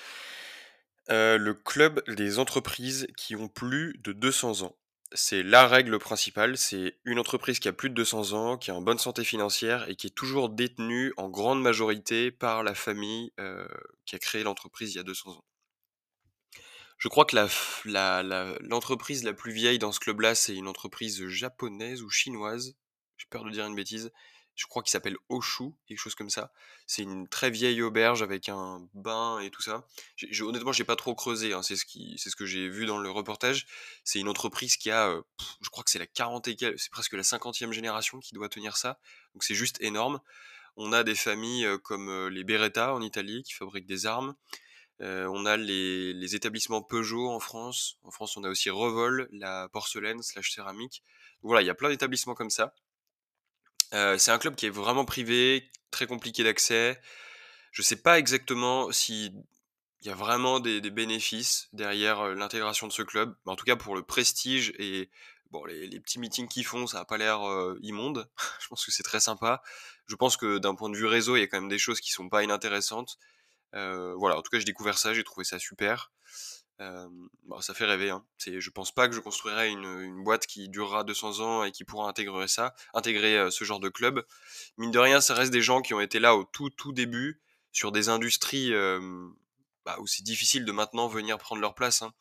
euh, 1.11 1.37
le 1.37 1.53
club 1.53 2.03
des 2.09 2.39
entreprises 2.39 3.07
qui 3.17 3.35
ont 3.35 3.47
plus 3.47 3.95
de 4.03 4.11
200 4.13 4.61
ans. 4.63 4.77
C'est 5.13 5.41
la 5.43 5.67
règle 5.67 5.97
principale, 5.99 6.57
c'est 6.57 6.99
une 7.05 7.17
entreprise 7.19 7.59
qui 7.59 7.69
a 7.69 7.73
plus 7.73 7.89
de 7.89 7.95
200 7.95 8.33
ans, 8.33 8.57
qui 8.57 8.71
est 8.71 8.73
en 8.73 8.81
bonne 8.81 8.97
santé 8.99 9.23
financière 9.23 9.87
et 9.89 9.95
qui 9.95 10.07
est 10.07 10.15
toujours 10.15 10.49
détenue 10.49 11.13
en 11.15 11.29
grande 11.29 11.61
majorité 11.61 12.29
par 12.31 12.63
la 12.63 12.75
famille 12.75 13.31
euh, 13.39 13.67
qui 14.05 14.15
a 14.15 14.19
créé 14.19 14.43
l'entreprise 14.43 14.93
il 14.93 14.97
y 14.97 14.99
a 14.99 15.03
200 15.03 15.31
ans. 15.31 15.45
Je 16.97 17.07
crois 17.07 17.25
que 17.25 17.35
f- 17.37 17.81
la- 17.85 18.23
l'entreprise 18.61 19.23
la, 19.23 19.33
plus 19.33 19.51
vieille 19.51 19.79
dans 19.79 19.91
ce 19.91 19.99
club-là, 19.99 20.35
c'est 20.35 20.55
une 20.55 20.67
entreprise 20.67 21.25
japonaise 21.27 22.01
ou 22.01 22.09
chinoise. 22.09 22.75
J'ai 23.17 23.27
peur 23.29 23.43
de 23.43 23.51
dire 23.51 23.65
une 23.65 23.75
bêtise. 23.75 24.11
Je 24.57 24.65
crois 24.67 24.83
qu'il 24.83 24.89
s'appelle 24.91 25.15
Oshu, 25.29 25.71
quelque 25.87 25.99
chose 25.99 26.15
comme 26.15 26.29
ça. 26.29 26.51
C'est 26.87 27.03
une 27.03 27.29
très 27.29 27.49
vieille 27.49 27.81
auberge 27.81 28.21
avec 28.23 28.49
un 28.49 28.85
bain 28.93 29.39
et 29.39 29.49
tout 29.51 29.61
ça. 29.61 29.85
J'ai- 30.17 30.27
j'ai- 30.33 30.43
honnêtement, 30.43 30.73
j'ai 30.73 30.83
pas 30.83 30.95
trop 30.97 31.15
creusé. 31.15 31.53
hein, 31.53 31.61
C'est 31.63 31.75
ce 31.77 32.35
que 32.35 32.45
j'ai 32.45 32.67
vu 32.67 32.85
dans 32.85 32.97
le 32.97 33.09
reportage. 33.09 33.67
C'est 34.03 34.19
une 34.19 34.27
entreprise 34.27 34.75
qui 34.75 34.91
a, 34.91 35.07
euh, 35.09 35.21
je 35.61 35.69
crois 35.69 35.83
que 35.85 35.91
c'est 35.91 35.99
la 35.99 36.07
40 36.07 36.47
et 36.49 36.57
c'est 36.77 36.91
presque 36.91 37.13
la 37.13 37.23
cinquantième 37.23 37.71
génération 37.71 38.19
qui 38.19 38.33
doit 38.33 38.49
tenir 38.49 38.75
ça. 38.77 38.99
Donc 39.33 39.43
c'est 39.45 39.55
juste 39.55 39.79
énorme. 39.81 40.19
On 40.75 40.91
a 40.93 41.03
des 41.03 41.15
familles 41.15 41.65
euh, 41.65 41.77
comme 41.77 42.09
euh, 42.09 42.29
les 42.29 42.43
Beretta 42.43 42.93
en 42.93 43.01
Italie 43.01 43.43
qui 43.43 43.53
fabriquent 43.53 43.87
des 43.87 44.05
armes. 44.07 44.35
On 44.99 45.45
a 45.45 45.57
les, 45.57 46.13
les 46.13 46.35
établissements 46.35 46.81
Peugeot 46.81 47.29
en 47.29 47.39
France. 47.39 47.99
En 48.03 48.09
France, 48.11 48.35
on 48.37 48.43
a 48.43 48.49
aussi 48.49 48.71
Revol, 48.71 49.29
la 49.31 49.69
porcelaine 49.69 50.23
slash 50.23 50.51
céramique. 50.51 51.03
Voilà, 51.43 51.61
il 51.61 51.67
y 51.67 51.69
a 51.69 51.75
plein 51.75 51.89
d'établissements 51.89 52.33
comme 52.33 52.49
ça. 52.49 52.73
Euh, 53.93 54.17
c'est 54.17 54.31
un 54.31 54.37
club 54.37 54.55
qui 54.55 54.65
est 54.65 54.71
vraiment 54.71 55.05
privé, 55.05 55.69
très 55.91 56.07
compliqué 56.07 56.43
d'accès. 56.43 56.99
Je 57.71 57.81
sais 57.81 57.95
pas 57.95 58.19
exactement 58.19 58.91
si 58.91 59.31
il 60.01 60.07
y 60.07 60.09
a 60.09 60.15
vraiment 60.15 60.59
des, 60.59 60.81
bénéfices 60.91 61.69
derrière 61.73 62.27
l'intégration 62.35 62.87
de 62.87 62.93
ce 62.93 63.01
club. 63.01 63.35
En 63.45 63.55
tout 63.55 63.65
cas, 63.65 63.75
pour 63.75 63.95
le 63.95 64.03
prestige 64.03 64.73
et 64.77 65.09
bon, 65.51 65.63
les, 65.65 65.99
petits 65.99 66.19
meetings 66.19 66.47
qu'ils 66.47 66.65
font, 66.65 66.87
ça 66.87 66.99
a 66.99 67.05
pas 67.05 67.17
l'air 67.17 67.39
immonde. 67.81 68.29
Je 68.61 68.67
pense 68.67 68.85
que 68.85 68.91
c'est 68.91 69.03
très 69.03 69.19
sympa. 69.19 69.61
Je 70.07 70.15
pense 70.15 70.37
que 70.37 70.57
d'un 70.57 70.75
point 70.75 70.89
de 70.89 70.95
vue 70.97 71.05
réseau, 71.05 71.35
il 71.35 71.39
y 71.41 71.43
a 71.43 71.47
quand 71.47 71.59
même 71.59 71.69
des 71.69 71.79
choses 71.79 71.99
qui 71.99 72.11
sont 72.11 72.29
pas 72.29 72.43
inintéressantes. 72.43 73.17
Euh, 73.75 74.13
voilà, 74.15 74.37
en 74.37 74.41
tout 74.41 74.49
cas, 74.49 74.59
j'ai 74.59 74.65
découvert 74.65 74.97
ça, 74.97 75.13
j'ai 75.13 75.23
trouvé 75.23 75.43
ça 75.43 75.59
super. 75.59 76.11
Bon, 76.79 77.59
ça 77.61 77.73
fait 77.73 77.85
rêver. 77.85 78.09
Hein. 78.09 78.23
C'est, 78.37 78.61
je 78.61 78.69
pense 78.69 78.91
pas 78.91 79.07
que 79.07 79.15
je 79.15 79.19
construirai 79.19 79.69
une, 79.69 80.23
boîte 80.23 80.45
qui 80.45 80.69
durera 80.69 81.03
200 81.03 81.39
ans 81.39 81.63
et 81.63 81.71
qui 81.71 81.83
pourra 81.83 82.07
intégrer 82.09 82.47
ça, 82.47 82.75
intégrer 82.93 83.49
ce 83.51 83.63
genre 83.63 83.79
de 83.79 83.89
club. 83.89 84.25
Mine 84.77 84.91
de 84.91 84.99
rien, 84.99 85.21
ça 85.21 85.33
reste 85.33 85.51
des 85.51 85.61
gens 85.61 85.81
qui 85.81 85.93
ont 85.93 86.01
été 86.01 86.19
là 86.19 86.35
au 86.35 86.43
tout 86.43 86.69
tout 86.69 86.93
début 86.93 87.41
sur 87.71 87.91
des 87.91 88.09
industries 88.09 88.71
bah, 89.85 89.97
où 89.99 90.07
c'est 90.07 90.23
difficile 90.23 90.65
de 90.65 90.71
maintenant 90.71 91.07
venir 91.07 91.37
prendre 91.37 91.61
leur 91.61 91.73
place. 91.73 92.01
Hein. 92.01 92.13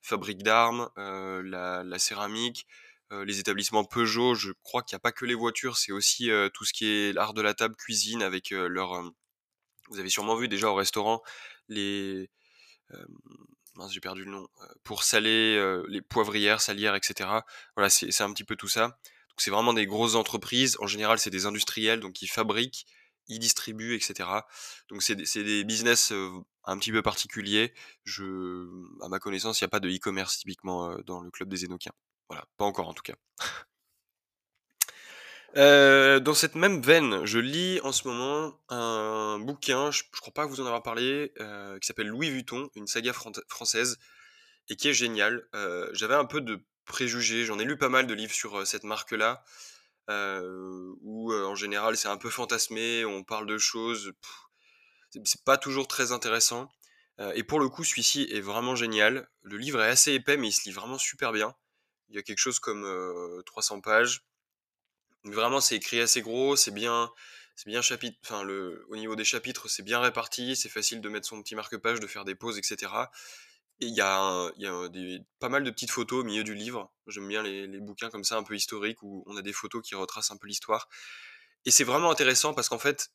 Fabrique 0.00 0.42
d'armes, 0.42 0.90
la, 0.96 1.98
céramique, 1.98 2.66
les 3.10 3.40
établissements 3.40 3.84
Peugeot. 3.84 4.34
Je 4.34 4.52
crois 4.62 4.82
qu'il 4.82 4.94
n'y 4.94 4.98
a 4.98 5.00
pas 5.00 5.12
que 5.12 5.24
les 5.24 5.34
voitures, 5.34 5.76
c'est 5.76 5.92
aussi 5.92 6.30
tout 6.52 6.64
ce 6.64 6.72
qui 6.72 6.86
est 6.86 7.12
l'art 7.12 7.34
de 7.34 7.42
la 7.42 7.54
table, 7.54 7.74
cuisine 7.74 8.22
avec 8.22 8.50
leur 8.50 9.02
vous 9.90 9.98
avez 9.98 10.08
sûrement 10.08 10.34
vu 10.34 10.48
déjà 10.48 10.70
au 10.70 10.74
restaurant 10.74 11.22
les 11.68 12.30
mince 13.76 13.92
j'ai 13.92 14.00
perdu 14.00 14.24
le 14.24 14.30
nom 14.30 14.48
euh, 14.62 14.66
pour 14.84 15.02
saler 15.02 15.56
euh, 15.56 15.84
les 15.88 16.00
poivrières, 16.00 16.60
salières, 16.60 16.94
etc. 16.94 17.30
Voilà, 17.76 17.90
c'est 17.90 18.20
un 18.22 18.32
petit 18.32 18.44
peu 18.44 18.56
tout 18.56 18.68
ça. 18.68 18.88
Donc 18.88 19.38
c'est 19.40 19.50
vraiment 19.50 19.72
des 19.74 19.86
grosses 19.86 20.14
entreprises. 20.14 20.76
En 20.80 20.86
général, 20.86 21.18
c'est 21.18 21.30
des 21.30 21.46
industriels 21.46 22.00
donc 22.00 22.22
ils 22.22 22.28
fabriquent, 22.28 22.86
ils 23.28 23.38
distribuent, 23.38 23.94
etc. 23.94 24.28
Donc 24.88 25.02
c'est 25.02 25.16
des, 25.16 25.64
business 25.64 26.12
euh, 26.12 26.30
un 26.64 26.78
petit 26.78 26.92
peu 26.92 27.02
particuliers. 27.02 27.74
Je, 28.04 28.68
à 29.02 29.08
ma 29.08 29.18
connaissance, 29.18 29.60
il 29.60 29.64
n'y 29.64 29.66
a 29.66 29.70
pas 29.70 29.80
de 29.80 29.88
e-commerce 29.88 30.38
typiquement 30.38 30.96
dans 31.06 31.20
le 31.20 31.30
club 31.30 31.48
des 31.48 31.64
Enochiens. 31.64 31.92
Voilà, 32.28 32.46
pas 32.56 32.64
encore 32.64 32.88
en 32.88 32.94
tout 32.94 33.02
cas. 33.02 33.16
Euh, 35.56 36.18
dans 36.18 36.34
cette 36.34 36.56
même 36.56 36.82
veine, 36.82 37.24
je 37.24 37.38
lis 37.38 37.80
en 37.84 37.92
ce 37.92 38.08
moment 38.08 38.60
un 38.70 39.38
bouquin, 39.38 39.90
je, 39.92 40.02
je 40.12 40.20
crois 40.20 40.32
pas 40.34 40.46
vous 40.46 40.60
en 40.60 40.66
avoir 40.66 40.82
parlé, 40.82 41.32
euh, 41.40 41.78
qui 41.78 41.86
s'appelle 41.86 42.08
Louis 42.08 42.30
Vuitton, 42.30 42.68
une 42.74 42.88
saga 42.88 43.12
fran- 43.12 43.30
française, 43.48 43.98
et 44.68 44.76
qui 44.76 44.88
est 44.88 44.94
génial. 44.94 45.46
Euh, 45.54 45.90
J'avais 45.94 46.14
un 46.14 46.24
peu 46.26 46.40
de 46.40 46.64
préjugés, 46.86 47.44
j'en 47.44 47.58
ai 47.60 47.64
lu 47.64 47.78
pas 47.78 47.88
mal 47.90 48.06
de 48.06 48.14
livres 48.14 48.34
sur 48.34 48.66
cette 48.66 48.84
marque-là, 48.84 49.44
où 51.02 51.32
en 51.32 51.54
général 51.54 51.96
c'est 51.96 52.08
un 52.08 52.16
peu 52.16 52.30
fantasmé, 52.30 53.04
on 53.04 53.22
parle 53.24 53.46
de 53.46 53.58
choses, 53.58 54.12
c'est 55.24 55.44
pas 55.44 55.58
toujours 55.58 55.88
très 55.88 56.12
intéressant. 56.12 56.68
Et 57.34 57.44
pour 57.44 57.60
le 57.60 57.68
coup, 57.68 57.84
celui-ci 57.84 58.26
est 58.30 58.40
vraiment 58.40 58.74
génial. 58.74 59.28
Le 59.42 59.56
livre 59.56 59.80
est 59.82 59.88
assez 59.88 60.12
épais, 60.12 60.36
mais 60.36 60.48
il 60.48 60.52
se 60.52 60.64
lit 60.64 60.72
vraiment 60.72 60.98
super 60.98 61.32
bien. 61.32 61.54
Il 62.08 62.16
y 62.16 62.18
a 62.18 62.22
quelque 62.22 62.38
chose 62.38 62.58
comme, 62.58 62.84
heu, 62.84 63.42
300 63.46 63.80
pages. 63.80 64.24
Vraiment, 65.24 65.60
c'est 65.60 65.76
écrit 65.76 66.00
assez 66.00 66.20
gros, 66.22 66.54
c'est 66.56 66.70
bien 66.70 67.10
c'est 67.56 67.68
bien 67.70 67.80
chapit 67.82 68.18
enfin 68.24 68.42
le 68.42 68.84
au 68.90 68.96
niveau 68.96 69.16
des 69.16 69.24
chapitres, 69.24 69.68
c'est 69.68 69.82
bien 69.82 70.00
réparti, 70.00 70.54
c'est 70.56 70.68
facile 70.68 71.00
de 71.00 71.08
mettre 71.08 71.26
son 71.26 71.42
petit 71.42 71.54
marque-page, 71.54 72.00
de 72.00 72.06
faire 72.06 72.24
des 72.24 72.34
pauses 72.34 72.58
et 72.58 72.62
cetera 72.62 73.10
et 73.80 73.86
il 73.86 73.94
y 73.94 74.00
a 74.02 74.18
un 74.20 74.52
pas 75.40 75.48
mal 75.50 75.64
de 75.64 75.70
petites 75.70 75.90
photos 75.90 76.22
au 76.22 76.24
milieu 76.24 76.44
du 76.44 76.54
livre. 76.54 76.92
J'aime 77.08 77.28
bien 77.28 77.42
les 77.42 77.66
les 77.66 77.80
bouquins 77.80 78.10
comme 78.10 78.24
ça 78.24 78.36
un 78.36 78.42
peu 78.44 78.54
historiques 78.56 79.02
où 79.02 79.24
on 79.26 79.36
a 79.38 79.42
des 79.42 79.52
photos 79.54 79.82
qui 79.82 79.94
retracent 79.94 80.30
un 80.32 80.36
peu 80.36 80.46
l'histoire 80.48 80.88
et 81.66 81.70
c'est 81.72 81.84
vraiment 81.84 82.10
intéressant 82.10 82.54
parce 82.54 82.68
qu'en 82.68 82.78
fait, 82.78 83.10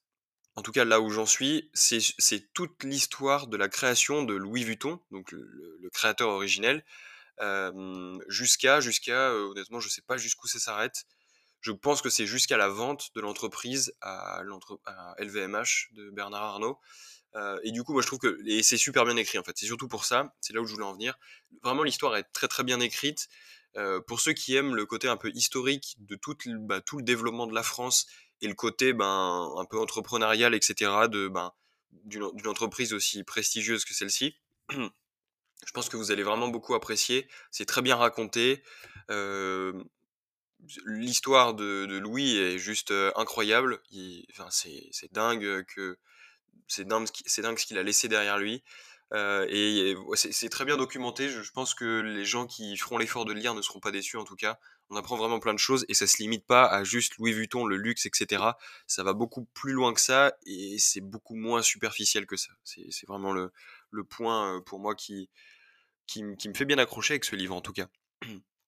en 0.56 0.62
tout 0.64 0.72
cas 0.74 0.86
là 0.86 1.02
où 1.02 1.10
j'en 1.12 1.26
suis, 1.28 1.70
c'est 1.74 2.54
toute 2.54 2.84
l'histoire 2.86 3.48
de 3.48 3.58
la 3.58 3.70
création 3.70 4.24
de 4.24 4.36
Louis 4.36 4.64
Vuitton, 4.66 5.02
donc 5.12 5.32
le 5.34 5.90
créateur 5.92 6.30
originel, 6.30 6.86
hem, 7.40 8.20
jusqu'à 8.30 8.82
jusqu'à, 8.82 9.32
heu, 9.32 9.50
honnêtement, 9.52 9.80
je 9.82 9.90
sais 9.90 10.04
pas 10.04 10.18
jusqu'où 10.18 10.48
ça 10.48 10.60
s'arrête. 10.60 11.06
Je 11.62 11.72
pense 11.72 12.02
que 12.02 12.10
c'est 12.10 12.26
jusqu'à 12.26 12.58
la 12.58 12.70
vente 12.70 13.10
de 13.16 13.22
l'entreprise 13.22 13.94
à 14.02 14.42
LVMH 15.18 15.90
de 15.94 16.10
Bernard 16.12 16.44
Arnault. 16.44 16.80
Heu 17.36 17.60
et 17.64 17.72
du 17.72 17.84
coup, 17.84 17.94
moi, 17.94 18.02
je 18.02 18.08
trouve 18.08 18.20
que 18.20 18.40
et 18.48 18.64
c'est 18.64 18.78
super 18.78 19.06
bien 19.06 19.18
écrit, 19.18 19.38
en 19.38 19.44
fait. 19.44 19.58
C'est 19.58 19.66
surtout 19.66 19.88
pour 19.88 20.06
ça, 20.06 20.34
c'est 20.42 20.54
là 20.54 20.62
où 20.62 20.66
je 20.66 20.74
voulais 20.74 20.86
en 20.86 20.94
venir. 20.94 21.18
Vraiment, 21.64 21.84
l'histoire 21.84 22.16
est 22.16 22.24
très, 22.34 22.48
très 22.48 22.64
bien 22.64 22.80
écrite. 22.80 23.28
Heu, 23.78 24.02
pour 24.08 24.20
ceux 24.20 24.34
qui 24.34 24.56
aiment 24.56 24.76
le 24.76 24.86
côté 24.86 25.08
un 25.08 25.18
peu 25.18 25.30
historique 25.34 25.96
de 26.00 26.18
bah, 26.58 26.82
tout 26.82 26.98
le 26.98 27.04
développement 27.04 27.46
de 27.46 27.54
la 27.54 27.64
France 27.64 28.08
et 28.42 28.48
le 28.48 28.56
côté, 28.56 28.94
ben, 28.94 29.54
un 29.58 29.66
peu 29.66 29.80
entrepreneurial 29.80 30.56
et 30.56 30.60
cetera 30.62 31.08
de, 31.08 31.28
ben, 31.28 31.52
d'une 32.06 32.48
entreprise 32.48 32.94
aussi 32.94 33.24
prestigieuse 33.24 33.86
que 33.86 33.94
celle-ci. 33.94 34.36
Je 34.70 35.72
pense 35.74 35.90
que 35.90 35.98
vous 35.98 36.12
allez 36.12 36.24
vraiment 36.24 36.48
beaucoup 36.48 36.74
apprécier. 36.74 37.28
C'est 37.52 37.66
très 37.66 37.82
bien 37.82 37.96
raconté. 37.98 38.64
Hem, 39.10 39.84
l'histoire 40.86 41.54
de 41.54 41.98
Louis 42.00 42.38
est 42.38 42.58
juste, 42.58 42.94
incroyable. 43.16 43.80
Enfin, 44.32 44.48
c'est 44.50 45.12
dingue, 45.12 45.64
que 45.66 45.98
c'est 46.68 46.86
dingue 46.88 47.08
ce 47.08 47.66
qu'il 47.66 47.78
a 47.78 47.84
laissé 47.84 48.08
derrière 48.08 48.38
lui, 48.38 48.64
et 49.16 49.96
c'est 50.16 50.50
très 50.50 50.66
bien 50.66 50.78
documenté. 50.78 51.30
Je 51.30 51.52
pense 51.52 51.74
que 51.74 52.02
les 52.02 52.26
gens 52.26 52.46
qui 52.46 52.78
feront 52.78 52.98
l'effort 52.98 53.26
de 53.26 53.34
le 53.34 53.40
lire 53.40 53.56
ne 53.56 53.62
seront 53.62 53.80
pas 53.80 53.92
déçus, 53.92 54.18
en 54.18 54.24
tout 54.24 54.36
cas. 54.36 54.60
On 54.92 54.96
apprend 54.96 55.18
vraiment 55.18 55.40
plein 55.40 55.54
de 55.54 55.60
choses 55.60 55.86
et 55.88 55.94
ça 55.94 56.08
se 56.08 56.18
limite 56.18 56.46
pas 56.48 56.66
à 56.66 56.84
juste 56.84 57.18
Louis 57.18 57.32
Vuitton, 57.32 57.66
le 57.66 57.78
luxe 57.78 58.08
et 58.08 58.12
cetera. 58.12 58.58
Ça 58.88 59.04
va 59.04 59.14
beaucoup 59.14 59.46
plus 59.54 59.74
loin 59.74 59.94
que 59.94 60.02
ça 60.02 60.34
et 60.48 60.78
c'est 60.80 61.02
beaucoup 61.02 61.36
moins 61.36 61.62
superficiel 61.62 62.26
que 62.26 62.38
ça. 62.38 62.52
C'est 62.64 63.08
vraiment 63.08 63.32
le 63.32 63.52
le 63.92 64.04
point, 64.04 64.62
pour 64.66 64.80
moi 64.80 64.96
qui 64.96 65.30
qui 66.08 66.24
qui 66.38 66.50
me 66.50 66.54
fait 66.56 66.66
bien 66.66 66.80
accrocher 66.80 67.14
avec 67.14 67.26
ce 67.26 67.36
livre, 67.36 67.56
en 67.56 67.62
tout 67.62 67.74
cas. 67.74 67.88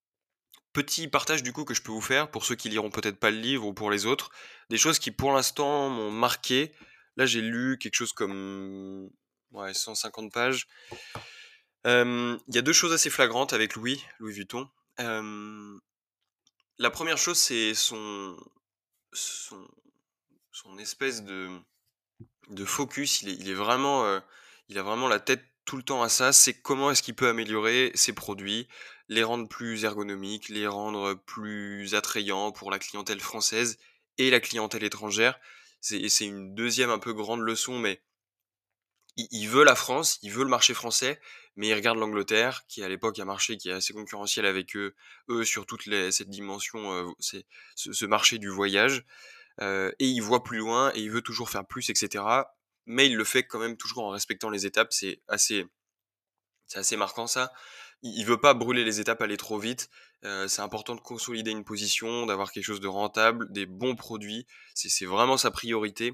Petit 0.74 1.08
partage 1.10 1.44
du 1.44 1.52
coup 1.52 1.66
que 1.66 1.74
je 1.74 1.82
peux 1.82 1.92
vous 1.92 2.00
faire 2.02 2.32
pour 2.32 2.46
ceux 2.46 2.56
qui 2.56 2.70
liront 2.70 2.90
peut-être 2.90 3.20
pas 3.20 3.30
le 3.30 3.38
livre 3.38 3.66
ou 3.68 3.74
pour 3.74 3.92
les 3.92 4.06
autres. 4.06 4.32
Des 4.70 4.78
choses 4.78 5.00
qui 5.00 5.12
pour 5.12 5.34
l'instant 5.34 5.90
m'ont 5.90 6.12
marqué. 6.12 6.72
Là, 7.18 7.26
j'ai 7.26 7.42
lu 7.42 7.78
quelque 7.78 7.96
chose 7.96 8.14
comme, 8.14 9.10
ouais, 9.52 9.74
150 9.74 10.32
pages. 10.32 10.68
Il 11.84 12.38
y 12.48 12.58
a 12.58 12.62
2 12.62 12.72
choses 12.74 12.94
assez 12.94 13.10
flagrantes 13.10 13.52
avec 13.52 13.76
Louis, 13.76 14.02
Louis 14.20 14.32
Vuitton. 14.34 14.70
La 14.98 16.90
première 16.90 17.18
chose, 17.18 17.38
c'est 17.38 17.74
son 17.74 18.38
espèce 20.80 21.22
de 21.24 21.60
focus. 22.66 23.24
Il 23.24 23.50
est 23.50 23.54
vraiment, 23.54 24.06
heu, 24.06 24.22
il 24.70 24.78
a 24.80 24.84
vraiment 24.84 25.10
la 25.10 25.20
tête 25.20 25.44
tout 25.72 25.78
le 25.78 25.84
temps 25.84 26.04
à 26.04 26.10
ça. 26.10 26.34
C'est 26.34 26.54
comment 26.54 26.92
est-ce 26.92 27.02
qu'il 27.02 27.16
peut 27.16 27.30
améliorer 27.30 27.94
ses 27.96 28.12
produits, 28.12 28.68
les 29.08 29.24
rendre 29.24 29.48
plus 29.48 29.86
ergonomiques, 29.86 30.50
les 30.50 30.68
rendre 30.68 31.14
plus 31.14 31.96
attrayants 31.96 32.52
pour 32.52 32.72
la 32.72 32.78
clientèle 32.78 33.22
française 33.22 33.78
et 34.18 34.30
la 34.32 34.42
clientèle 34.42 34.84
étrangère. 34.84 35.40
C'est 35.80 36.26
une 36.26 36.54
deuxième 36.56 36.90
un 36.90 37.00
peu 37.00 37.14
grande 37.14 37.40
leçon, 37.40 37.80
mais 37.80 38.02
il 39.16 39.48
veut 39.48 39.64
la 39.64 39.76
France, 39.76 40.20
il 40.24 40.32
veut 40.32 40.44
le 40.44 40.50
marché 40.50 40.74
français, 40.74 41.22
mais 41.56 41.70
il 41.70 41.74
regarde 41.74 41.98
l'Angleterre, 41.98 42.64
qui 42.68 42.84
à 42.84 42.90
l'époque 42.90 43.18
un 43.20 43.26
marché 43.26 43.56
qui 43.56 43.70
est 43.70 43.74
assez 43.74 43.94
concurrentiel 43.94 44.46
avec 44.46 44.76
eux, 44.76 44.94
eux 45.30 45.46
sur 45.46 45.66
toute 45.66 45.86
les 45.86 46.12
cette 46.12 46.30
dimension, 46.30 47.16
c'est 47.20 47.46
ce 47.76 48.06
marché 48.06 48.40
du 48.40 48.50
voyage, 48.50 49.06
heu 49.62 49.96
et 50.00 50.08
il 50.08 50.20
voit 50.20 50.44
plus 50.44 50.58
loin 50.58 50.92
et 50.96 51.00
il 51.00 51.12
veut 51.12 51.22
toujours 51.22 51.50
faire 51.50 51.66
plus 51.66 51.90
et 51.90 51.96
cetera, 51.96 52.58
mais 52.92 53.08
il 53.08 53.16
le 53.18 53.24
fait 53.26 53.44
quand 53.44 53.60
même 53.60 53.78
toujours 53.78 54.06
en 54.06 54.12
respectant 54.12 54.50
les 54.52 54.66
étapes. 54.68 54.94
C'est 54.94 55.22
assez 55.28 55.66
c'est 56.68 56.80
assez 56.80 56.98
marquant 56.98 57.28
ça. 57.28 57.52
Il 58.04 58.18
il 58.20 58.26
veut 58.26 58.40
pas 58.40 58.54
brûler 58.54 58.84
les 58.84 59.00
étapes, 59.00 59.22
aller 59.22 59.38
trop 59.38 59.60
vite. 59.60 59.90
Heu, 60.26 60.48
c'est 60.48 60.62
important 60.62 60.96
de 60.96 61.02
consolider 61.02 61.52
une 61.52 61.64
position, 61.64 62.26
d'avoir 62.26 62.52
quelque 62.52 62.64
chose 62.66 62.80
de 62.80 62.88
rentable, 62.88 63.52
des 63.52 63.66
bons 63.66 63.96
produits. 63.96 64.48
C'est 64.76 65.06
vraiment 65.06 65.38
sa 65.38 65.52
priorité. 65.52 66.14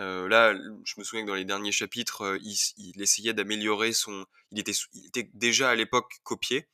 Heu, 0.00 0.26
là, 0.28 0.54
je 0.84 0.94
me 0.98 1.04
souviens 1.04 1.24
que 1.24 1.28
dans 1.30 1.34
les 1.36 1.44
derniers 1.44 1.72
chapitres, 1.72 2.22
heu, 2.24 2.38
il 2.42 3.00
essayait 3.02 3.34
d'améliorer 3.34 3.92
son 3.92 4.26
il 4.52 4.58
était 4.60 4.72
il 4.94 5.06
était 5.06 5.30
déjà 5.34 5.70
à 5.70 5.74
l'époque 5.76 6.18
copié, 6.24 6.68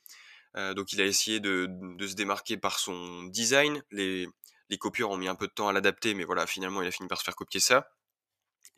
donc 0.76 0.92
il 0.92 1.00
a 1.02 1.06
essayé 1.06 1.40
de 1.40 1.68
de 1.70 2.06
se 2.06 2.14
démarquer 2.14 2.56
par 2.56 2.78
son 2.78 3.24
design. 3.24 3.82
Les 3.90 4.28
les 4.70 4.78
copieurs 4.78 5.10
ont 5.10 5.16
mis 5.18 5.28
un 5.28 5.34
peu 5.36 5.46
de 5.48 5.52
temps 5.52 5.68
à 5.68 5.72
l'adapter, 5.72 6.14
mais 6.14 6.24
voilà, 6.24 6.46
finalement, 6.46 6.82
il 6.82 6.88
a 6.88 6.90
fini 6.92 7.08
par 7.08 7.18
se 7.18 7.24
faire 7.24 7.36
copier 7.36 7.60
ça 7.60 7.88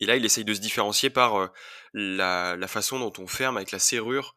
et 0.01 0.07
là, 0.07 0.17
il 0.17 0.25
essaye 0.25 0.45
de 0.45 0.55
se 0.55 0.61
différencier 0.61 1.11
par, 1.11 1.51
la 1.95 2.69
façon 2.69 2.99
dont 2.99 3.13
on 3.19 3.27
ferme 3.27 3.57
avec 3.57 3.73
la 3.73 3.79
serrure, 3.79 4.35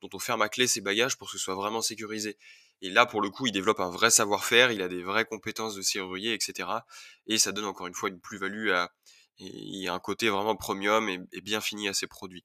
dont 0.00 0.10
on 0.12 0.18
ferme 0.18 0.42
à 0.42 0.48
clé 0.48 0.66
ses 0.66 0.80
bagages 0.80 1.18
pour 1.18 1.30
que 1.30 1.36
ce 1.36 1.42
soit 1.42 1.54
vraiment 1.54 1.82
sécurisé 1.82 2.38
et 2.82 2.88
là, 2.88 3.06
pour 3.06 3.20
le 3.20 3.28
coup, 3.28 3.46
il 3.46 3.52
développe 3.52 3.80
un 3.80 3.90
vrai 3.90 4.10
savoir-faire, 4.10 4.72
il 4.72 4.80
a 4.80 4.88
des 4.88 5.02
vraies 5.02 5.26
compétences 5.26 5.74
de 5.74 5.82
serrurier 5.82 6.32
et 6.34 6.40
cetera 6.40 6.86
et 7.26 7.38
ça 7.38 7.52
donne 7.52 7.66
encore 7.66 7.86
une 7.86 7.94
fois 7.94 8.08
une 8.08 8.20
plus-value 8.20 8.70
à 8.70 8.90
et 9.38 9.88
a 9.88 9.94
un 9.94 9.98
côté 10.00 10.28
vraiment 10.28 10.54
premium 10.54 11.08
et 11.08 11.18
et 11.32 11.40
bien 11.40 11.60
fini 11.60 11.88
à 11.88 11.94
ses 11.94 12.06
produits. 12.06 12.44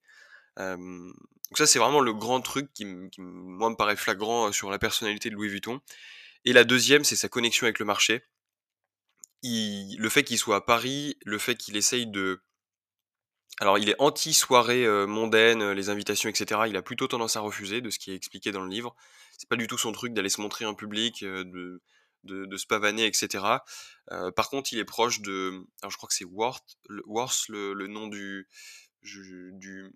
Donc 0.58 1.58
ça, 1.58 1.67
c'est 1.67 1.79
vraiment 1.79 2.01
le 2.01 2.13
grand 2.13 2.41
truc 2.41 2.72
qui 2.74 2.86
qui 3.12 3.22
moi, 3.22 3.70
me 3.70 3.75
paraît 3.75 3.96
flagrant, 3.96 4.51
sur 4.51 4.70
la 4.72 4.79
personnalité 4.79 5.29
de 5.29 5.36
Louis 5.36 5.50
Vuitton 5.50 5.82
et 6.46 6.53
la 6.53 6.63
deuxième, 6.63 7.03
c'est 7.03 7.15
sa 7.15 7.29
connexion 7.29 7.65
avec 7.65 7.79
le 7.79 7.86
marché. 7.86 8.24
Le 9.48 10.10
fait 10.10 10.24
qu'il 10.24 10.38
soit 10.40 10.56
à 10.58 10.62
Paris, 10.62 11.18
le 11.24 11.38
fait 11.38 11.56
qu'il 11.56 11.75
essaye 11.78 12.08
de 12.08 12.42
alors 13.62 13.78
il 13.78 13.88
est 13.90 13.96
anti 14.00 14.34
soirées, 14.34 14.84
heu, 14.86 15.06
mondaines, 15.06 15.62
heu, 15.62 15.72
les 15.74 15.90
invitations 15.90 16.30
et 16.30 16.36
cetera, 16.36 16.68
il 16.68 16.75
a 16.75 16.82
plutôt 16.82 17.08
tendance 17.08 17.38
à 17.38 17.40
refuser, 17.40 17.80
de 17.82 17.90
ce 17.90 18.00
qui 18.00 18.12
est 18.12 18.16
expliqué 18.16 18.52
dans 18.52 18.62
le 18.62 18.70
livre. 18.70 18.96
C'est 19.38 19.48
pas 19.48 19.56
du 19.56 19.68
tout 19.68 19.78
son 19.78 19.94
truc 19.94 20.14
d'aller 20.14 20.30
se 20.30 20.42
montrer 20.42 20.66
en 20.66 20.75
public, 20.75 21.24
heu, 21.24 21.46
de 21.46 21.82
de 22.24 22.58
se 22.58 22.66
pavaner 22.66 23.06
et 23.06 23.14
cetera. 23.14 23.64
Heu, 24.12 24.32
par 24.32 24.50
contre, 24.50 24.74
il 24.74 24.80
est 24.80 24.86
proche 24.86 25.22
de 25.22 25.64
alors 25.82 25.92
je 25.92 25.98
crois 25.98 26.08
que 26.10 26.16
c'est 26.16 26.25
Worth 26.25 26.78
le 26.90 27.02
Worth 27.06 27.48
le 27.50 27.88
nom 27.88 28.08
du 28.08 28.48
du 29.04 29.92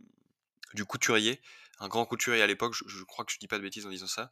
du 0.74 0.86
couturier, 0.86 1.41
un 1.79 1.88
grand 1.88 2.06
couturier 2.06 2.41
à 2.44 2.48
l'époque, 2.48 2.75
je 2.88 3.03
crois 3.06 3.25
que 3.25 3.32
je 3.32 3.39
dis 3.39 3.48
pas 3.48 3.58
de 3.58 3.63
bêtises 3.63 3.86
en 3.86 3.89
disant 3.89 4.08
ça. 4.08 4.32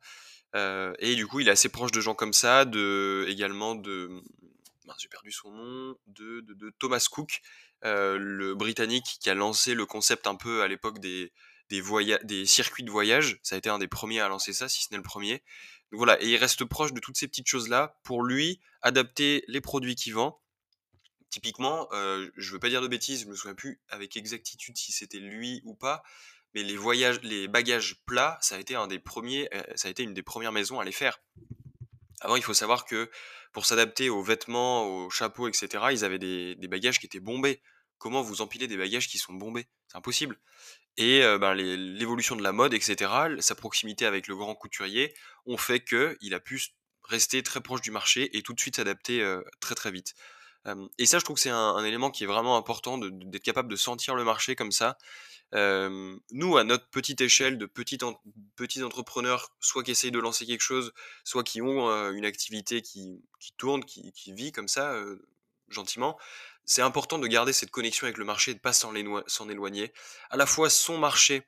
Et 0.99 1.15
du 1.15 1.27
coup, 1.27 1.39
il 1.41 1.47
est 1.47 1.51
assez 1.51 1.69
proche 1.69 1.91
de 1.91 2.01
gens 2.01 2.15
comme 2.15 2.33
ça, 2.33 2.65
de 2.65 3.25
également 3.29 3.75
de, 3.75 4.21
j'ai 4.99 5.09
perdu 5.09 5.31
son 5.31 5.51
nom, 5.51 5.97
de 6.07 6.69
Thomas 6.79 7.05
Cook, 7.11 7.41
heu, 7.85 8.17
le 8.17 8.55
britannique 8.55 9.17
qui 9.19 9.29
a 9.29 9.33
lancé 9.35 9.73
le 9.73 9.85
concept 9.85 10.27
un 10.27 10.35
peu 10.35 10.61
à 10.61 10.67
l'époque 10.67 10.99
des 10.99 11.31
circuits 12.45 12.83
de 12.83 12.91
voyage. 12.91 13.39
Ça 13.43 13.55
a 13.55 13.57
été 13.57 13.69
un 13.69 13.79
des 13.79 13.87
premiers 13.87 14.21
à 14.21 14.27
lancer 14.27 14.53
ça, 14.53 14.69
si 14.69 14.83
ce 14.83 14.89
n'est 14.91 14.97
le 14.97 15.03
premier. 15.03 15.43
Voilà 15.91 16.21
et 16.21 16.27
il 16.27 16.37
reste 16.37 16.65
proche 16.65 16.91
de 16.93 16.99
toutes 16.99 17.17
ces 17.17 17.27
petites 17.27 17.47
choses-là 17.47 17.99
pour 18.03 18.23
lui, 18.23 18.59
adapter 18.81 19.43
les 19.47 19.61
produits 19.61 19.95
qu'il 19.95 20.13
vend. 20.13 20.41
Typiquement, 21.29 21.87
heu, 21.93 22.31
je 22.35 22.51
veux 22.51 22.59
pas 22.59 22.69
dire 22.69 22.81
de 22.81 22.87
bêtises, 22.87 23.23
je 23.23 23.27
me 23.27 23.35
souviens 23.35 23.55
plus 23.55 23.81
avec 23.89 24.15
exactitude 24.17 24.77
si 24.77 24.91
c'était 24.91 25.19
lui 25.19 25.61
ou 25.65 25.75
pas, 25.75 26.03
mais 26.53 26.63
les 26.63 27.47
bagages 27.47 28.01
plats, 28.05 28.35
heu, 28.35 28.39
ça 28.41 28.55
a 28.55 29.89
été 29.89 30.03
une 30.03 30.13
des 30.13 30.23
premières 30.23 30.51
maisons 30.51 30.79
à 30.79 30.85
les 30.85 30.91
faire. 30.91 31.19
Avant, 32.21 32.35
il 32.35 32.43
faut 32.43 32.53
savoir 32.53 32.85
que 32.85 33.09
pour 33.53 33.65
s'adapter 33.65 34.09
aux 34.09 34.23
vêtements, 34.23 34.85
aux 34.85 35.09
chapeaux 35.09 35.47
et 35.47 35.53
cetera, 35.53 35.93
ils 35.93 36.03
avaient 36.03 36.19
des 36.19 36.67
bagages 36.67 36.99
qui 36.99 37.05
étaient 37.05 37.19
bombés. 37.19 37.61
Comment 37.97 38.21
vous 38.21 38.41
empilez 38.41 38.67
des 38.67 38.77
bagages 38.77 39.07
qui 39.07 39.17
sont 39.17 39.33
bombés? 39.33 39.67
C'est 39.87 39.97
impossible 39.97 40.39
et 40.97 41.21
ben, 41.39 41.53
l'évolution 41.53 42.35
de 42.35 42.41
la 42.41 42.51
mode 42.51 42.73
et 42.73 42.81
cetera, 42.81 43.27
l 43.27 43.41
sa 43.43 43.53
proximité 43.53 44.07
avec 44.07 44.27
le 44.27 44.35
grand 44.35 44.55
couturier 44.55 45.13
ont 45.45 45.57
fait 45.57 45.79
qu'il 45.79 46.33
a 46.33 46.39
pu 46.39 46.59
rester 47.03 47.43
très 47.43 47.61
proche 47.61 47.81
du 47.81 47.91
marché 47.91 48.35
et 48.35 48.41
tout 48.41 48.53
de 48.53 48.59
suite 48.59 48.77
s'adapter, 48.77 49.23
très, 49.59 49.75
très 49.75 49.91
vite. 49.91 50.15
Et 50.97 51.05
ça, 51.05 51.19
je 51.19 51.23
trouve 51.23 51.35
que 51.35 51.41
c'est 51.41 51.49
un 51.49 51.83
élément 51.83 52.11
qui 52.11 52.23
est 52.23 52.27
vraiment 52.27 52.57
important 52.57 52.97
d'être 52.97 53.43
capable 53.43 53.69
de 53.69 53.75
sentir 53.75 54.15
le 54.15 54.23
marché 54.23 54.55
comme 54.55 54.71
ça. 54.71 54.97
Nous, 55.53 56.57
à 56.57 56.63
notre 56.63 56.89
petite 56.89 57.21
échelle 57.21 57.57
de 57.57 57.65
petits 57.65 57.99
ent 58.03 58.19
petits 58.55 58.83
entrepreneurs, 58.83 59.49
soit 59.59 59.83
qui 59.83 59.91
essayent 59.91 60.11
de 60.11 60.19
lancer 60.19 60.45
quelque 60.45 60.61
chose, 60.61 60.93
soit 61.23 61.43
qui 61.43 61.61
ont, 61.61 61.89
une 62.11 62.25
activité 62.25 62.81
qui 62.81 63.21
tourne, 63.57 63.83
qui 63.85 64.33
vit 64.33 64.51
comme 64.51 64.67
ça, 64.67 64.93
gentiment. 65.69 66.17
c'est 66.65 66.81
important 66.81 67.19
de 67.19 67.27
garder 67.27 67.53
cette 67.53 67.71
connexion 67.71 68.05
avec 68.05 68.17
le 68.17 68.25
marché 68.25 68.51
et 68.51 68.53
de 68.53 68.59
pas 68.59 68.73
s'en 68.73 68.93
éloigner. 68.95 69.93
À 70.29 70.37
la 70.37 70.45
fois 70.45 70.69
son 70.69 70.97
marché, 70.97 71.43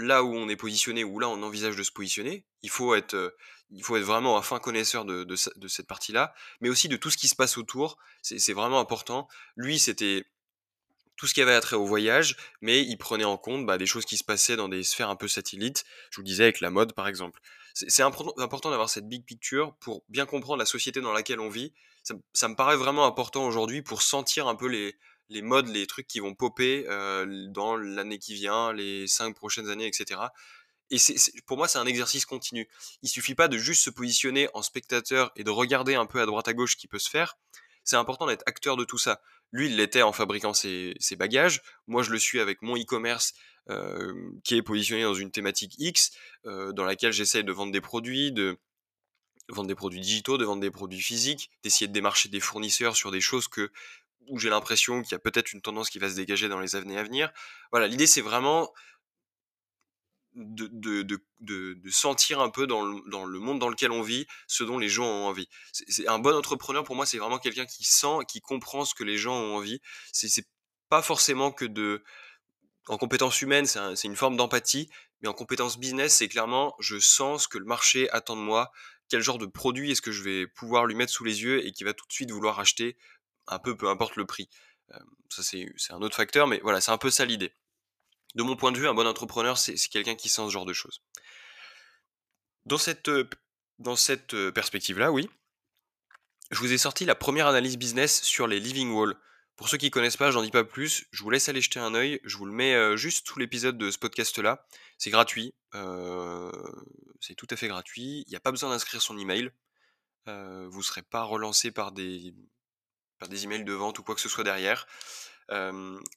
là 0.00 0.24
où 0.24 0.34
on 0.34 0.48
est 0.48 0.56
positionné, 0.56 1.04
ou 1.04 1.18
là 1.18 1.28
on 1.28 1.42
envisage 1.42 1.76
de 1.76 1.82
se 1.82 1.92
positionner, 1.92 2.44
il 2.62 2.70
faut 2.70 2.94
être, 2.94 3.14
euh, 3.14 3.30
il 3.70 3.84
faut 3.84 3.96
être 3.96 4.04
vraiment 4.04 4.36
un 4.36 4.42
fin 4.42 4.58
connaisseur 4.58 5.04
de, 5.04 5.36
cette 5.36 5.86
partie-là, 5.86 6.34
mais 6.60 6.68
aussi 6.68 6.88
de 6.88 6.96
tout 6.96 7.10
ce 7.10 7.16
qui 7.16 7.28
se 7.28 7.36
passe 7.36 7.56
autour. 7.56 7.98
C'est 8.22 8.52
vraiment 8.52 8.80
important. 8.80 9.28
Lui, 9.56 9.78
c'était 9.78 10.24
tout 11.16 11.26
ce 11.26 11.34
qui 11.34 11.42
avait 11.42 11.54
attrait 11.54 11.76
au 11.76 11.84
voyage, 11.84 12.36
mais 12.62 12.82
il 12.82 12.96
prenait 12.96 13.24
en 13.24 13.36
compte 13.36 13.66
bah, 13.66 13.78
des 13.78 13.86
choses 13.86 14.04
qui 14.06 14.16
se 14.16 14.24
passaient 14.24 14.56
dans 14.56 14.68
des 14.68 14.82
sphères 14.82 15.10
un 15.10 15.16
peu 15.16 15.28
satellites, 15.28 15.84
je 16.10 16.16
vous 16.16 16.22
le 16.22 16.26
disais 16.26 16.44
avec 16.44 16.60
la 16.60 16.70
mode 16.70 16.94
par 16.94 17.06
exemple. 17.06 17.40
C'est 17.74 18.02
important 18.02 18.70
d'avoir 18.70 18.90
cette 18.90 19.08
big 19.08 19.24
picture 19.24 19.76
pour 19.76 20.02
bien 20.08 20.26
comprendre 20.26 20.58
la 20.58 20.66
société 20.66 21.00
dans 21.00 21.12
laquelle 21.12 21.38
on 21.38 21.48
vit. 21.48 21.72
Ça, 22.02 22.48
me 22.48 22.54
paraît 22.54 22.76
vraiment 22.76 23.06
important 23.06 23.44
aujourd'hui 23.46 23.82
pour 23.82 24.02
sentir 24.02 24.48
un 24.48 24.56
peu 24.56 24.66
les, 24.66 24.96
les 25.30 25.42
modes, 25.42 25.68
les 25.68 25.86
trucs 25.86 26.06
qui 26.06 26.20
vont 26.20 26.34
popper 26.34 26.84
euh, 26.88 27.46
dans 27.48 27.76
l'année 27.76 28.18
qui 28.18 28.34
vient, 28.34 28.72
les 28.72 29.06
cinq 29.06 29.34
prochaines 29.34 29.70
années, 29.70 29.86
etc. 29.86 30.20
Et 30.90 30.98
pour 31.46 31.56
moi, 31.56 31.68
c'est 31.68 31.78
un 31.78 31.86
exercice 31.86 32.26
continu. 32.26 32.68
Il 33.02 33.08
suffit 33.08 33.36
pas 33.36 33.46
de 33.46 33.56
juste 33.56 33.84
se 33.84 33.90
positionner 33.90 34.48
en 34.54 34.62
spectateur 34.62 35.30
et 35.36 35.44
de 35.44 35.50
regarder 35.50 35.94
un 35.94 36.04
peu 36.04 36.20
à 36.20 36.26
droite 36.26 36.48
à 36.48 36.52
gauche 36.52 36.72
ce 36.72 36.76
qui 36.76 36.88
peut 36.88 36.98
se 36.98 37.08
faire. 37.08 37.38
C'est 37.84 37.96
important 37.96 38.26
d'être 38.26 38.42
acteur 38.46 38.76
de 38.76 38.84
tout 38.84 38.98
ça. 38.98 39.20
Lui, 39.52 39.66
il 39.66 39.76
l'était 39.76 40.02
en 40.02 40.12
fabriquant 40.12 40.52
ses, 40.52 40.96
bagages. 41.16 41.62
Moi, 41.86 42.02
je 42.02 42.10
le 42.10 42.18
suis 42.18 42.40
avec 42.40 42.60
mon 42.62 42.76
e-commerce 42.76 43.34
euh, 43.68 44.12
qui 44.42 44.56
est 44.56 44.62
positionné 44.62 45.04
dans 45.04 45.14
une 45.14 45.30
thématique 45.30 45.74
X, 45.78 46.10
euh, 46.46 46.72
dans 46.72 46.84
laquelle 46.84 47.12
j'essaie 47.12 47.44
de 47.44 47.52
vendre 47.52 47.72
des 47.72 47.80
produits, 47.80 48.32
de 48.32 48.58
vendre 49.48 49.68
des 49.68 49.74
produits 49.74 50.00
digitaux, 50.00 50.38
de 50.38 50.44
vendre 50.44 50.60
des 50.60 50.70
produits 50.70 51.00
physiques, 51.00 51.50
d'essayer 51.62 51.88
de 51.88 51.92
démarcher 51.92 52.28
des 52.28 52.40
fournisseurs 52.40 52.96
sur 52.96 53.10
des 53.10 53.20
choses 53.20 53.48
que 53.48 53.70
où 54.28 54.38
j'ai 54.38 54.50
l'impression 54.50 55.02
qu'il 55.02 55.12
y 55.12 55.14
a 55.14 55.18
peut-être 55.18 55.52
une 55.52 55.62
tendance 55.62 55.90
qui 55.90 55.98
va 55.98 56.08
se 56.08 56.14
dégager 56.14 56.48
dans 56.48 56.60
les 56.60 56.76
années 56.76 56.98
à 56.98 57.02
venir. 57.02 57.32
Voilà, 57.72 57.86
l'idée 57.86 58.06
c'est 58.06 58.20
vraiment 58.20 58.72
de, 60.34 61.90
sentir 61.90 62.40
un 62.40 62.50
peu 62.50 62.66
dans 62.66 62.82
le, 62.82 63.38
monde 63.38 63.58
dans 63.58 63.68
lequel 63.68 63.90
on 63.90 64.02
vit 64.02 64.26
ce 64.46 64.64
dont 64.64 64.78
les 64.78 64.88
gens 64.88 65.06
ont 65.06 65.26
envie. 65.26 65.48
C'est 65.72 66.08
un 66.08 66.18
bon 66.18 66.36
entrepreneur 66.36 66.84
pour 66.84 66.96
moi, 66.96 67.06
c'est 67.06 67.18
vraiment 67.18 67.38
quelqu'un 67.38 67.66
qui 67.66 67.84
sent, 67.84 68.18
qui 68.28 68.40
comprend 68.40 68.84
ce 68.84 68.94
que 68.94 69.04
les 69.04 69.18
gens 69.18 69.34
ont 69.34 69.56
envie. 69.56 69.80
C'est 70.12 70.46
pas 70.88 71.02
forcément 71.02 71.52
que 71.52 71.64
de 71.64 72.02
en 72.88 72.96
compétences 72.96 73.40
humaines, 73.42 73.66
c'est 73.66 74.04
une 74.04 74.16
forme 74.16 74.36
d'empathie, 74.36 74.88
mais 75.20 75.28
en 75.28 75.32
compétences 75.32 75.78
business, 75.78 76.16
c'est 76.16 76.28
clairement 76.28 76.74
je 76.80 76.98
sens 76.98 77.44
ce 77.44 77.48
que 77.48 77.58
le 77.58 77.64
marché 77.64 78.10
attend 78.10 78.36
de 78.36 78.40
moi, 78.40 78.72
quel 79.08 79.20
genre 79.20 79.38
de 79.38 79.46
produit 79.46 79.92
est-ce 79.92 80.02
que 80.02 80.12
je 80.12 80.22
vais 80.22 80.46
pouvoir 80.46 80.86
lui 80.86 80.94
mettre 80.94 81.12
sous 81.12 81.24
les 81.24 81.42
yeux 81.42 81.64
et 81.64 81.72
qui 81.72 81.84
va 81.84 81.92
tout 81.92 82.06
de 82.06 82.12
suite 82.12 82.30
vouloir 82.30 82.58
acheter, 82.58 82.96
un 83.46 83.58
peu 83.58 83.76
peu 83.76 83.88
importe 83.88 84.16
le 84.16 84.26
prix. 84.26 84.48
ça 85.28 85.42
c'est 85.42 85.66
un 85.90 86.02
autre 86.02 86.16
facteur, 86.16 86.46
mais 86.46 86.60
voilà, 86.62 86.80
c'est 86.80 86.92
un 86.92 86.98
peu 86.98 87.10
ça 87.10 87.24
l'idée 87.24 87.52
de 88.34 88.42
mon 88.42 88.56
point 88.56 88.72
de 88.72 88.78
vue, 88.78 88.88
un 88.88 88.94
bon 88.94 89.06
entrepreneur, 89.06 89.58
c'est 89.58 89.76
quelqu'un 89.88 90.14
qui 90.14 90.28
sent 90.28 90.42
ce 90.46 90.50
genre 90.50 90.66
de 90.66 90.72
choses. 90.72 91.02
Dans 92.66 92.78
cette, 92.78 93.08
euh, 93.08 93.28
euh, 94.34 94.52
perspective-là, 94.52 95.10
oui, 95.10 95.28
je 96.50 96.58
vous 96.58 96.72
ai 96.72 96.78
sorti 96.78 97.04
la 97.04 97.14
première 97.14 97.46
analyse 97.46 97.76
business 97.76 98.22
sur 98.22 98.46
les 98.46 98.60
living 98.60 98.90
walls. 98.92 99.16
Pour 99.56 99.68
ceux 99.68 99.76
qui 99.76 99.86
ne 99.86 99.90
connaissent 99.90 100.16
pas, 100.16 100.30
j'en 100.30 100.42
dis 100.42 100.50
pas 100.50 100.64
plus, 100.64 101.06
je 101.10 101.22
vous 101.22 101.30
laisse 101.30 101.48
aller 101.48 101.60
jeter 101.60 101.80
un 101.80 101.94
œil, 101.94 102.20
je 102.24 102.36
vous 102.36 102.46
le 102.46 102.52
mets 102.52 102.74
euh, 102.74 102.96
juste 102.96 103.28
sous 103.28 103.38
l'épisode 103.38 103.76
de 103.76 103.90
ce 103.90 103.98
podcast-là. 103.98 104.66
C'est 104.96 105.10
gratuit, 105.10 105.54
c'est 107.20 107.34
tout 107.34 107.46
à 107.50 107.56
fait 107.56 107.68
gratuit, 107.68 108.24
il 108.26 108.30
n'y 108.30 108.36
a 108.36 108.40
pas 108.40 108.50
besoin 108.50 108.70
d'inscrire 108.70 109.00
son 109.00 109.16
email, 109.16 109.50
vous 110.26 110.78
ne 110.78 110.82
serez 110.82 111.02
pas 111.02 111.22
relancé 111.22 111.70
par 111.70 111.92
des, 111.92 112.34
par 113.20 113.28
des 113.28 113.44
emails 113.44 113.64
de 113.64 113.72
vente 113.72 113.98
ou 114.00 114.02
quoi 114.02 114.16
que 114.16 114.20
ce 114.20 114.28
soit 114.28 114.44
derrière. 114.44 114.86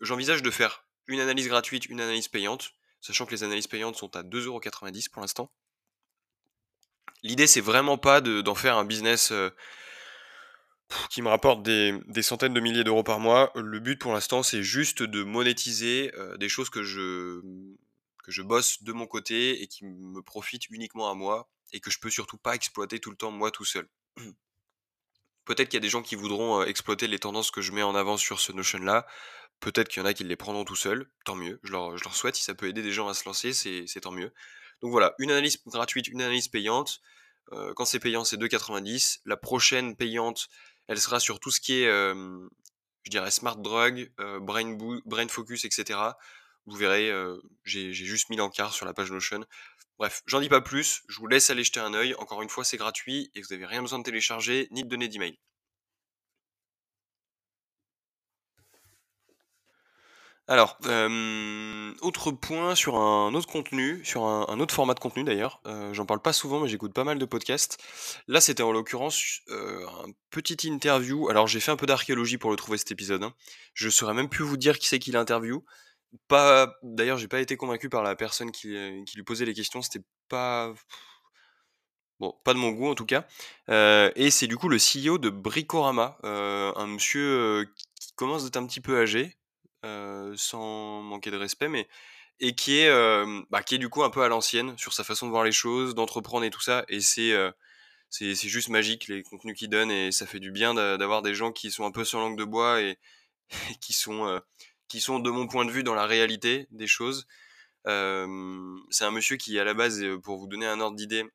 J'envisage 0.02 0.42
de 0.42 0.50
faire 0.50 0.86
une 1.08 1.20
analyse 1.20 1.48
gratuite, 1.48 1.86
une 1.88 2.02
analyse 2.02 2.28
payante, 2.28 2.74
sachant 3.02 3.26
que 3.26 3.32
les 3.32 3.44
analyses 3.44 3.68
payantes 3.68 3.96
sont 3.96 4.16
à 4.16 4.24
2,90€ 4.24 5.10
pour 5.12 5.22
l'instant. 5.22 5.52
L'idée, 7.24 7.48
c'est 7.48 7.62
vraiment 7.62 7.98
pas 7.98 8.22
d'en 8.22 8.56
faire 8.56 8.78
un 8.78 8.86
business 8.86 9.34
qui 11.10 11.22
me 11.22 11.30
rapporte 11.30 11.64
des, 11.64 12.22
centaines 12.22 12.54
de 12.54 12.60
milliers 12.60 12.84
d'euros 12.84 13.04
par 13.04 13.20
mois. 13.20 13.52
Le 13.56 13.80
but 13.80 14.00
pour 14.00 14.14
l'instant, 14.14 14.44
c'est 14.44 14.64
juste 14.64 15.04
de 15.04 15.24
monétiser 15.24 16.12
des 16.40 16.50
choses 16.50 16.70
que 16.70 16.84
je, 16.84 17.42
que 18.24 18.32
je 18.32 18.42
bosse 18.42 18.84
de 18.84 18.94
mon 18.94 19.06
côté 19.06 19.62
et 19.62 19.68
qui 19.68 19.86
me 19.86 20.22
profitent 20.22 20.70
uniquement 20.70 21.10
à 21.10 21.14
moi 21.14 21.50
et 21.72 21.80
que 21.80 21.92
je 21.92 22.00
peux 22.00 22.10
surtout 22.10 22.38
pas 22.38 22.56
exploiter 22.56 23.00
tout 23.00 23.12
le 23.12 23.18
temps 23.18 23.32
moi 23.32 23.52
tout 23.52 23.66
seul. 23.66 23.88
Peut-être 25.46 25.70
qu'il 25.70 25.78
y 25.78 25.78
a 25.78 25.82
des 25.82 25.90
gens 25.90 26.02
qui 26.02 26.16
voudront 26.16 26.64
exploiter 26.64 27.08
les 27.08 27.20
tendances 27.20 27.52
que 27.52 27.62
je 27.62 27.72
mets 27.72 27.84
en 27.84 27.96
avant 27.96 28.18
sur 28.18 28.40
ce 28.40 28.52
Notion-là. 28.52 29.06
Peut-être 29.60 29.88
qu'il 29.88 30.02
y 30.02 30.04
en 30.04 30.08
a 30.08 30.14
qui 30.14 30.24
les 30.24 30.36
prendront 30.36 30.66
tout 30.66 30.76
seuls, 30.76 31.10
tant 31.26 31.36
mieux. 31.36 31.60
Je 31.64 31.72
leur, 31.72 32.16
souhaite, 32.16 32.36
si 32.36 32.44
ça 32.44 32.54
peut 32.54 32.68
aider 32.68 32.82
des 32.82 32.92
gens 32.92 33.08
à 33.08 33.14
se 33.14 33.26
lancer, 33.26 33.54
c'est 33.54 34.02
tant 34.02 34.12
mieux. 34.12 34.34
Donc 34.82 34.92
voilà, 34.92 35.14
une 35.20 35.32
analyse 35.32 35.62
gratuite, 35.66 36.08
une 36.08 36.22
analyse 36.22 36.48
payante. 36.48 37.02
Quand 37.76 37.86
c'est 37.86 38.00
payant, 38.00 38.24
c'est 38.24 38.38
2,90. 38.38 39.20
La 39.26 39.38
prochaine 39.38 39.96
payante, 39.96 40.50
elle 40.88 41.00
sera 41.00 41.20
sur 41.20 41.40
tout 41.40 41.52
ce 41.52 41.62
qui 41.62 41.84
est, 41.84 41.88
je 41.88 43.10
dirais, 43.10 43.32
smart 43.32 43.58
drug, 43.58 44.12
brain, 44.42 44.78
brain 45.06 45.28
focus, 45.28 45.66
etc. 45.66 46.00
Vous 46.66 46.76
verrez, 46.76 47.12
j'ai 47.64 47.94
juste 47.94 48.30
mis 48.30 48.38
l'encart 48.38 48.74
sur 48.74 48.86
la 48.86 48.94
page 48.94 49.12
Notion. 49.12 49.46
Bref, 50.00 50.24
j'en 50.26 50.40
dis 50.40 50.50
pas 50.50 50.62
plus, 50.62 51.04
je 51.08 51.20
vous 51.20 51.28
laisse 51.28 51.50
aller 51.50 51.64
jeter 51.64 51.80
un 51.80 51.94
œil. 51.94 52.16
Encore 52.16 52.42
une 52.42 52.50
fois, 52.50 52.64
c'est 52.64 52.78
gratuit 52.78 53.32
et 53.36 53.42
vous 53.42 53.48
n'avez 53.52 53.66
rien 53.66 53.82
besoin 53.82 54.00
de 54.00 54.04
télécharger 54.04 54.68
ni 54.72 54.84
de 54.84 54.90
donner 54.90 55.08
d'email. 55.08 55.38
Alors, 60.50 60.78
autre 62.02 62.32
point 62.32 62.76
sur 62.76 62.98
un 62.98 63.34
autre 63.34 63.48
contenu, 63.48 64.04
sur 64.04 64.26
un, 64.26 64.60
autre 64.60 64.76
format 64.76 64.94
de 64.94 65.00
contenu 65.00 65.24
d'ailleurs. 65.24 65.62
J'en 65.94 66.06
parle 66.06 66.22
pas 66.22 66.34
souvent, 66.34 66.60
mais 66.60 66.68
j'écoute 66.68 66.94
pas 66.94 67.06
mal 67.06 67.18
de 67.18 67.26
podcasts. 67.26 67.78
Là, 68.28 68.42
c'était 68.42 68.64
en 68.64 68.74
l'occurrence 68.74 69.40
un 69.50 70.12
petit 70.32 70.68
interview. 70.68 71.30
Alors, 71.30 71.48
j'ai 71.48 71.62
fait 71.62 71.72
un 71.72 71.78
peu 71.78 71.86
d'archéologie 71.86 72.38
pour 72.38 72.52
le 72.52 72.58
trouver 72.58 72.78
cet 72.78 72.92
épisode. 72.92 73.24
Hein. 73.24 73.34
Je 73.74 73.90
saurais 73.90 74.14
même 74.14 74.28
plus 74.28 74.44
vous 74.44 74.58
dire 74.58 74.80
qui 74.80 74.88
c'est 74.88 75.00
qui 75.00 75.12
l'interview. 75.12 75.64
Pas, 76.28 76.76
d'ailleurs, 76.84 77.18
j'ai 77.18 77.28
pas 77.28 77.42
été 77.42 77.58
convaincu 77.58 77.90
par 77.90 78.04
la 78.04 78.16
personne 78.16 78.52
qui, 78.52 78.76
euh, 78.76 79.04
lui 79.16 79.24
posait 79.24 79.46
les 79.46 79.54
questions. 79.54 79.82
C'était 79.82 80.06
pas, 80.30 80.74
bon, 82.20 82.34
pas 82.44 82.54
de 82.54 82.60
mon 82.60 82.72
goût 82.72 82.88
en 82.88 82.96
tout 82.96 83.06
cas. 83.06 83.26
Euh, 83.70 84.12
et 84.16 84.30
c'est 84.30 84.48
du 84.48 84.58
coup 84.58 84.70
le 84.70 84.78
CEO 84.78 85.18
de 85.18 85.30
Bricorama, 85.30 86.18
euh, 86.24 86.72
un 86.76 86.88
monsieur 86.88 87.68
qui 88.00 88.14
commence 88.16 88.44
d'être 88.44 88.58
un 88.58 88.68
petit 88.68 88.82
peu 88.82 89.00
âgé, 89.00 89.38
sans 90.36 91.02
manquer 91.02 91.32
de 91.32 91.38
respect, 91.38 91.68
mais 91.68 91.88
et 92.40 92.56
qui 92.56 92.80
est, 92.80 92.90
bah, 93.50 93.64
qui 93.64 93.76
est 93.76 93.80
du 93.80 93.90
coup 93.90 94.04
un 94.04 94.10
peu 94.10 94.24
à 94.24 94.28
l'ancienne 94.28 94.78
sur 94.78 94.94
sa 94.94 95.04
façon 95.04 95.26
de 95.26 95.32
voir 95.32 95.44
les 95.44 95.52
choses, 95.52 95.96
d'entreprendre 95.96 96.46
et 96.46 96.50
tout 96.52 96.62
ça. 96.62 96.86
Et 96.90 97.02
c'est 97.02 97.34
c'est 98.10 98.36
juste 98.36 98.70
magique 98.70 99.08
les 99.08 99.24
contenus 99.24 99.58
qu'il 99.58 99.70
donne 99.70 99.90
et 99.90 100.12
ça 100.12 100.28
fait 100.28 100.40
du 100.40 100.52
bien 100.52 100.76
d'avoir 100.76 101.24
des 101.24 101.34
gens 101.34 101.52
qui 101.52 101.72
sont 101.72 101.86
un 101.86 101.92
peu 101.92 102.06
sur 102.06 102.20
langue 102.20 102.38
de 102.38 102.46
bois 102.46 102.82
et 102.82 102.98
qui 103.82 103.94
sont 103.94 104.40
qui 104.88 105.02
sont 105.02 105.20
de 105.20 105.30
mon 105.30 105.48
point 105.48 105.66
de 105.66 105.72
vue 105.72 105.84
dans 105.84 105.96
la 105.96 106.06
réalité 106.06 106.68
des 106.72 106.88
choses. 106.88 107.26
c'est 107.86 109.06
un 109.06 109.12
monsieur 109.12 109.38
qui 109.38 109.60
à 109.60 109.64
la 109.64 109.74
base, 109.74 110.04
pour 110.24 110.38
vous 110.38 110.48
donner 110.48 110.68
un 110.68 110.80
ordre 110.80 110.96
d'idée, 110.96 111.26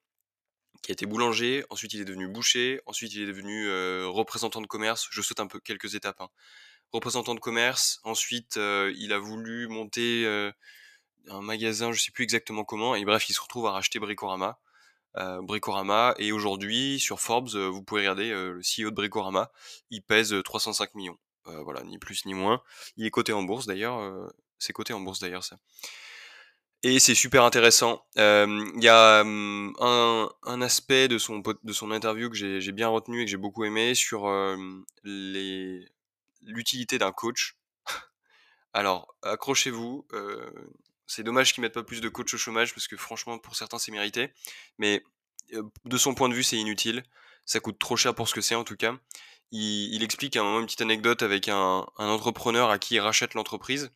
qui 0.83 0.93
a 0.93 0.95
été 0.95 1.07
boulanger, 1.07 1.65
ensuite 1.71 1.93
il 1.95 2.01
est 2.01 2.05
devenu 2.05 2.29
boucher, 2.29 2.81
ensuite 2.87 3.13
il 3.15 3.23
est 3.23 3.27
devenu 3.27 3.69
représentant 4.07 4.61
de 4.61 4.67
commerce, 4.67 5.09
je 5.11 5.23
saute 5.23 5.41
un 5.41 5.47
peu 5.47 5.61
quelques 5.61 5.95
étapes. 5.95 6.21
Hein. 6.21 6.29
Représentant 6.93 7.35
de 7.35 7.41
commerce, 7.41 8.01
ensuite 8.05 8.57
il 8.57 9.13
a 9.13 9.19
voulu 9.19 9.69
monter 9.69 10.27
un 11.29 11.41
magasin, 11.43 11.93
je 11.93 12.01
sais 12.01 12.13
plus 12.13 12.25
exactement 12.25 12.65
comment, 12.65 12.95
et 12.95 13.05
bref 13.05 13.29
il 13.29 13.35
se 13.35 13.41
retrouve 13.41 13.67
à 13.67 13.73
racheter 13.73 13.99
Bricorama. 13.99 14.59
Bricorama, 15.43 16.15
et 16.19 16.31
aujourd'hui 16.33 17.01
sur 17.01 17.21
Forbes, 17.21 17.55
vous 17.55 17.83
pouvez 17.83 18.03
regarder 18.03 18.31
le 18.31 18.61
CEO 18.61 18.91
de 18.91 18.95
Bricorama, 18.95 19.51
il 19.91 20.03
pèse 20.03 20.35
305 20.45 20.95
millions. 20.95 21.19
Voilà, 21.45 21.83
ni 21.83 21.99
plus 21.99 22.27
ni 22.27 22.35
moins. 22.35 22.63
Il 22.97 23.07
est 23.07 23.11
coté 23.11 23.33
en 23.33 23.43
bourse 23.43 23.67
d'ailleurs. 23.67 24.31
C'est 24.59 24.73
coté 24.73 24.93
en 24.93 25.01
bourse 25.01 25.21
d'ailleurs 25.21 25.45
ça. 25.45 25.57
Et 26.85 27.01
c'est 27.01 27.17
super 27.17 27.43
intéressant. 27.45 28.07
Il 28.17 28.83
y 28.83 28.89
a 28.89 29.23
hum, 29.23 29.75
un, 29.81 30.63
aspect 30.63 31.09
de 31.09 31.19
son, 31.19 31.41
de 31.41 31.73
son 31.73 31.91
interview 31.91 32.31
que 32.31 32.37
j'ai 32.37 32.73
bien 32.73 32.89
retenu 32.89 33.23
et 33.23 33.25
que 33.25 33.31
j'ai 33.31 33.37
beaucoup 33.37 33.65
aimé 33.65 33.95
sur 33.95 34.29
l'utilité 36.43 36.99
d'un 36.99 37.13
coach. 37.13 37.57
Alors, 38.73 39.15
accrochez-vous. 39.23 40.07
C'est 41.07 41.23
dommage 41.23 41.55
qu'ils 41.55 41.63
mettent 41.63 41.75
pas 41.75 41.83
plus 41.83 42.01
de 42.01 42.09
coach 42.09 42.35
au 42.35 42.39
chômage 42.39 42.75
parce 42.75 42.87
que 42.87 42.97
franchement, 42.97 43.39
pour 43.39 43.57
certains, 43.57 43.79
c'est 43.79 43.91
mérité. 43.91 44.31
Mais 44.79 45.03
de 45.85 45.97
son 45.97 46.15
point 46.15 46.29
de 46.29 46.35
vue, 46.35 46.45
c'est 46.45 46.59
inutile. 46.59 47.03
Ça 47.45 47.61
coûte 47.61 47.79
trop 47.79 47.97
cher 47.97 48.15
pour 48.15 48.29
ce 48.29 48.35
que 48.35 48.43
c'est 48.43 48.55
en 48.55 48.65
tout 48.65 48.77
cas 48.77 48.95
il, 49.51 50.03
explique 50.03 50.37
un 50.37 50.43
moment 50.43 50.61
une 50.61 50.67
petite 50.67 50.83
anecdote 50.83 51.23
avec 51.23 51.49
un, 51.49 51.87
entrepreneur 51.97 52.71
à 52.71 52.79
qui 52.79 52.97
il 52.97 53.01
rachète 53.01 53.35
l'entreprise, 53.35 53.91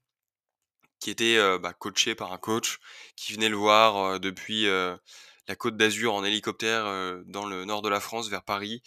qui 1.00 1.10
était 1.10 1.36
euh, 1.36 1.58
bah, 1.58 1.72
coaché 1.72 2.14
par 2.14 2.32
un 2.32 2.38
coach, 2.38 2.78
qui 3.16 3.32
venait 3.32 3.48
le 3.48 3.56
voir 3.56 3.96
euh, 3.96 4.18
depuis 4.18 4.66
euh, 4.66 4.96
la 5.48 5.56
côte 5.56 5.76
d'Azur 5.76 6.14
en 6.14 6.24
hélicoptère 6.24 6.84
dans 7.26 7.46
le 7.46 7.64
nord 7.64 7.82
de 7.82 7.88
la 7.88 8.00
France 8.00 8.28
vers 8.28 8.44
Paris. 8.44 8.82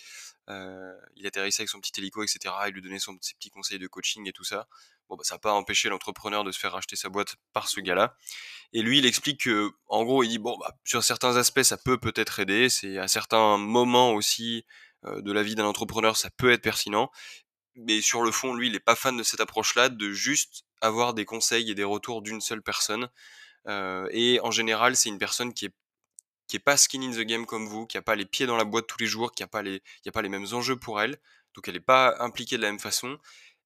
il 0.47 1.27
atterrissait 1.27 1.61
avec 1.61 1.69
son 1.69 1.81
petit 1.81 1.91
hélico, 1.99 2.23
etc. 2.23 2.55
Il 2.67 2.73
lui 2.73 2.81
donnait 2.81 2.99
ses 2.99 3.35
petits 3.35 3.49
conseils 3.49 3.79
de 3.79 3.87
coaching 3.87 4.27
et 4.27 4.31
tout 4.31 4.45
ça. 4.45 4.67
Bon, 5.09 5.17
bah, 5.17 5.23
ça 5.23 5.35
n'a 5.35 5.39
pas 5.39 5.53
empêché 5.53 5.89
l'entrepreneur 5.89 6.43
de 6.43 6.51
se 6.51 6.59
faire 6.59 6.71
racheter 6.71 6.95
sa 6.95 7.09
boîte 7.09 7.35
par 7.53 7.67
ce 7.67 7.79
gars-là. 7.81 8.15
Et 8.73 8.81
lui, 8.81 8.99
il 8.99 9.05
explique 9.05 9.41
que, 9.41 9.69
en 9.87 10.03
gros, 10.03 10.23
il 10.23 10.29
dit 10.29 10.39
bon, 10.39 10.57
bah, 10.57 10.73
sur 10.85 11.03
certains 11.03 11.35
aspects, 11.35 11.61
ça 11.61 11.77
peut 11.77 11.99
peut-être 11.99 12.39
aider. 12.39 12.69
C'est 12.69 12.97
à 12.97 13.07
certains 13.07 13.57
moments 13.57 14.13
aussi 14.13 14.65
de 15.05 15.31
la 15.31 15.43
vie 15.43 15.55
d'un 15.55 15.65
entrepreneur, 15.65 16.17
ça 16.17 16.29
peut 16.37 16.51
être 16.51 16.61
pertinent. 16.61 17.11
Mais 17.75 18.01
sur 18.01 18.23
le 18.23 18.31
fond, 18.31 18.53
lui, 18.53 18.67
il 18.67 18.73
n'est 18.73 18.79
pas 18.79 18.95
fan 18.95 19.17
de 19.17 19.23
cette 19.23 19.41
approche-là, 19.41 19.89
de 19.89 20.11
juste 20.11 20.63
avoir 20.81 21.13
des 21.13 21.25
conseils 21.25 21.69
et 21.71 21.75
des 21.75 21.83
retours 21.83 22.21
d'une 22.21 22.41
seule 22.41 22.61
personne. 22.61 23.09
et 23.67 24.39
en 24.43 24.51
général, 24.51 24.95
c'est 24.95 25.09
une 25.09 25.19
personne 25.19 25.53
qui 25.53 25.65
est 25.65 25.73
qui 26.47 26.57
est 26.57 26.59
pas 26.59 26.77
skin 26.77 27.01
in 27.01 27.11
the 27.11 27.21
game 27.21 27.45
comme 27.45 27.67
vous, 27.67 27.85
qui 27.85 27.97
a 27.97 28.01
pas 28.01 28.15
les 28.15 28.25
pieds 28.25 28.45
dans 28.45 28.57
la 28.57 28.65
boîte 28.65 28.87
tous 28.87 28.97
les 28.99 29.07
jours, 29.07 29.31
qui 29.31 29.43
a 29.43 29.47
pas 29.47 29.61
les, 29.61 29.81
pas 30.13 30.21
les 30.21 30.29
mêmes 30.29 30.45
enjeux 30.51 30.75
pour 30.75 31.01
elle, 31.01 31.17
donc 31.55 31.67
elle 31.67 31.73
n'est 31.73 31.79
pas 31.79 32.15
impliquée 32.19 32.57
de 32.57 32.61
la 32.61 32.69
même 32.69 32.79
façon, 32.79 33.17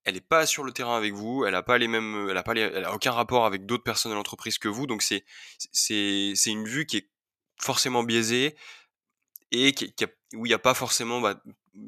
elle 0.06 0.13
n'est 0.15 0.21
pas 0.21 0.45
sur 0.45 0.63
le 0.63 0.71
terrain 0.71 0.95
avec 0.95 1.13
vous, 1.13 1.45
elle 1.45 1.56
a 1.56 1.63
pas 1.63 1.78
les 1.78 1.88
mêmes, 1.88 2.28
elle 2.30 2.38
a 2.38 2.43
pas 2.43 2.54
elle 2.56 2.86
a 2.86 2.93
aucun 2.93 3.12
rapport 3.12 3.45
avec 3.45 3.65
d'autres 3.65 3.84
personnes 3.84 4.12
de 4.12 4.15
l'entreprise 4.15 4.58
que 4.58 4.67
vous, 4.67 4.88
donc 4.88 5.02
c'est 5.02 5.23
une 6.45 6.67
vue 6.67 6.86
qui 6.86 6.97
est 6.97 7.10
forcément 7.60 8.04
biaisée 8.04 8.56
et 9.51 9.73
où 10.33 10.45
il 10.45 10.49
n'y 10.49 10.53
a 10.53 10.59
pas 10.59 10.73
forcément 10.73 11.21
bah, 11.21 11.41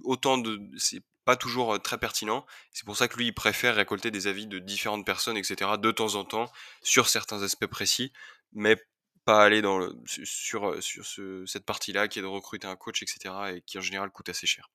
autant 0.04 0.38
de, 0.38 0.60
c'est 0.78 1.02
pas 1.26 1.36
toujours 1.36 1.80
très 1.82 1.98
pertinent. 1.98 2.46
C'est 2.72 2.86
pour 2.86 2.98
ça 2.98 3.08
que 3.08 3.18
lui, 3.18 3.28
il 3.28 3.34
préfère 3.34 3.76
récolter 3.76 4.12
des 4.12 4.28
avis 4.28 4.48
de 4.48 4.60
différentes 4.60 5.06
personnes, 5.06 5.38
etc., 5.38 5.72
de 5.78 5.92
temps 5.92 6.16
en 6.16 6.26
temps, 6.26 6.52
sur 6.82 7.10
certains 7.10 7.44
aspects 7.44 7.68
précis, 7.68 8.12
mais 8.54 8.78
pas 9.26 9.44
aller 9.44 9.62
dans 9.62 9.78
le, 9.78 9.94
sur, 10.06 10.82
sur 10.82 11.06
ce, 11.06 11.46
cette 11.46 11.66
partie-là 11.66 12.08
qui 12.08 12.20
est 12.20 12.24
de 12.24 12.28
recruter 12.28 12.68
un 12.68 12.76
coach, 12.76 13.04
etc. 13.04 13.36
et 13.56 13.62
qui 13.62 13.78
en 13.78 13.82
général 13.82 14.10
coûte 14.10 14.30
assez 14.30 14.48
cher. 14.48 14.70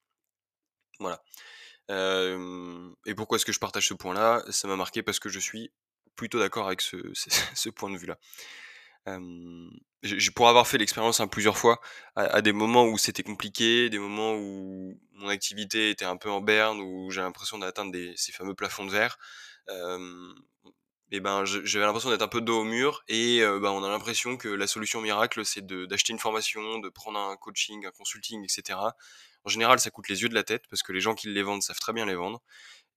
Voilà. 0.99 1.23
et 1.91 3.15
pourquoi 3.15 3.37
est-ce 3.37 3.45
que 3.45 3.53
je 3.53 3.59
partage 3.59 3.89
ce 3.89 3.95
point-là? 3.95 4.45
Ça 4.51 4.69
m'a 4.69 4.77
marqué 4.77 5.03
parce 5.03 5.19
que 5.19 5.29
je 5.29 5.41
suis 5.41 5.73
plutôt 6.15 6.39
d'accord 6.39 6.67
avec 6.67 6.81
ce, 6.81 7.69
point 7.71 7.91
de 7.91 7.99
vue-là. 7.99 8.19
Euh, 9.09 9.71
pour 10.35 10.49
avoir 10.49 10.67
fait 10.67 10.79
l'expérience 10.79 11.21
hein, 11.21 11.27
plusieurs 11.27 11.59
fois, 11.59 11.81
à, 12.15 12.43
des 12.43 12.53
moments 12.53 12.85
où 12.85 12.99
c'était 12.99 13.23
compliqué, 13.23 13.91
des 13.91 13.99
moments 13.99 14.35
où 14.35 15.01
mon 15.13 15.29
activité 15.29 15.91
était 15.91 16.05
un 16.05 16.17
peu 16.17 16.31
en 16.31 16.41
berne, 16.41 16.81
où 16.81 17.11
j'ai 17.11 17.23
l'impression 17.23 17.59
d'atteindre 17.59 17.97
ces 18.17 18.33
fameux 18.33 18.55
plafonds 18.55 18.85
de 18.85 18.91
verre, 18.91 19.19
et 21.11 21.21
ben 21.21 21.45
j'avais 21.45 21.85
l'impression 21.85 22.11
d'être 22.11 22.23
un 22.23 22.29
peu 22.29 22.41
dos 22.41 22.61
au 22.61 22.65
mur 22.65 23.03
et 23.09 23.41
ben, 23.41 23.71
on 23.71 23.83
a 23.83 23.89
l'impression 23.89 24.37
que 24.37 24.49
la 24.49 24.67
solution 24.67 25.01
miracle 25.01 25.45
c'est 25.45 25.67
d'acheter 25.67 26.13
une 26.13 26.19
formation, 26.21 26.79
de 26.79 26.89
prendre 26.89 27.19
un 27.19 27.37
coaching, 27.37 27.85
un 27.87 27.91
consulting, 27.91 28.45
etc. 28.45 28.79
En 29.45 29.49
général, 29.49 29.79
ça 29.79 29.91
coûte 29.91 30.09
les 30.09 30.23
yeux 30.23 30.29
de 30.29 30.35
la 30.35 30.43
tête 30.43 30.65
parce 30.69 30.83
que 30.83 30.93
les 30.93 31.01
gens 31.01 31.15
qui 31.15 31.29
les 31.29 31.43
vendent 31.43 31.63
savent 31.63 31.79
très 31.79 31.93
bien 31.93 32.07
les 32.07 32.17
vendre 32.17 32.43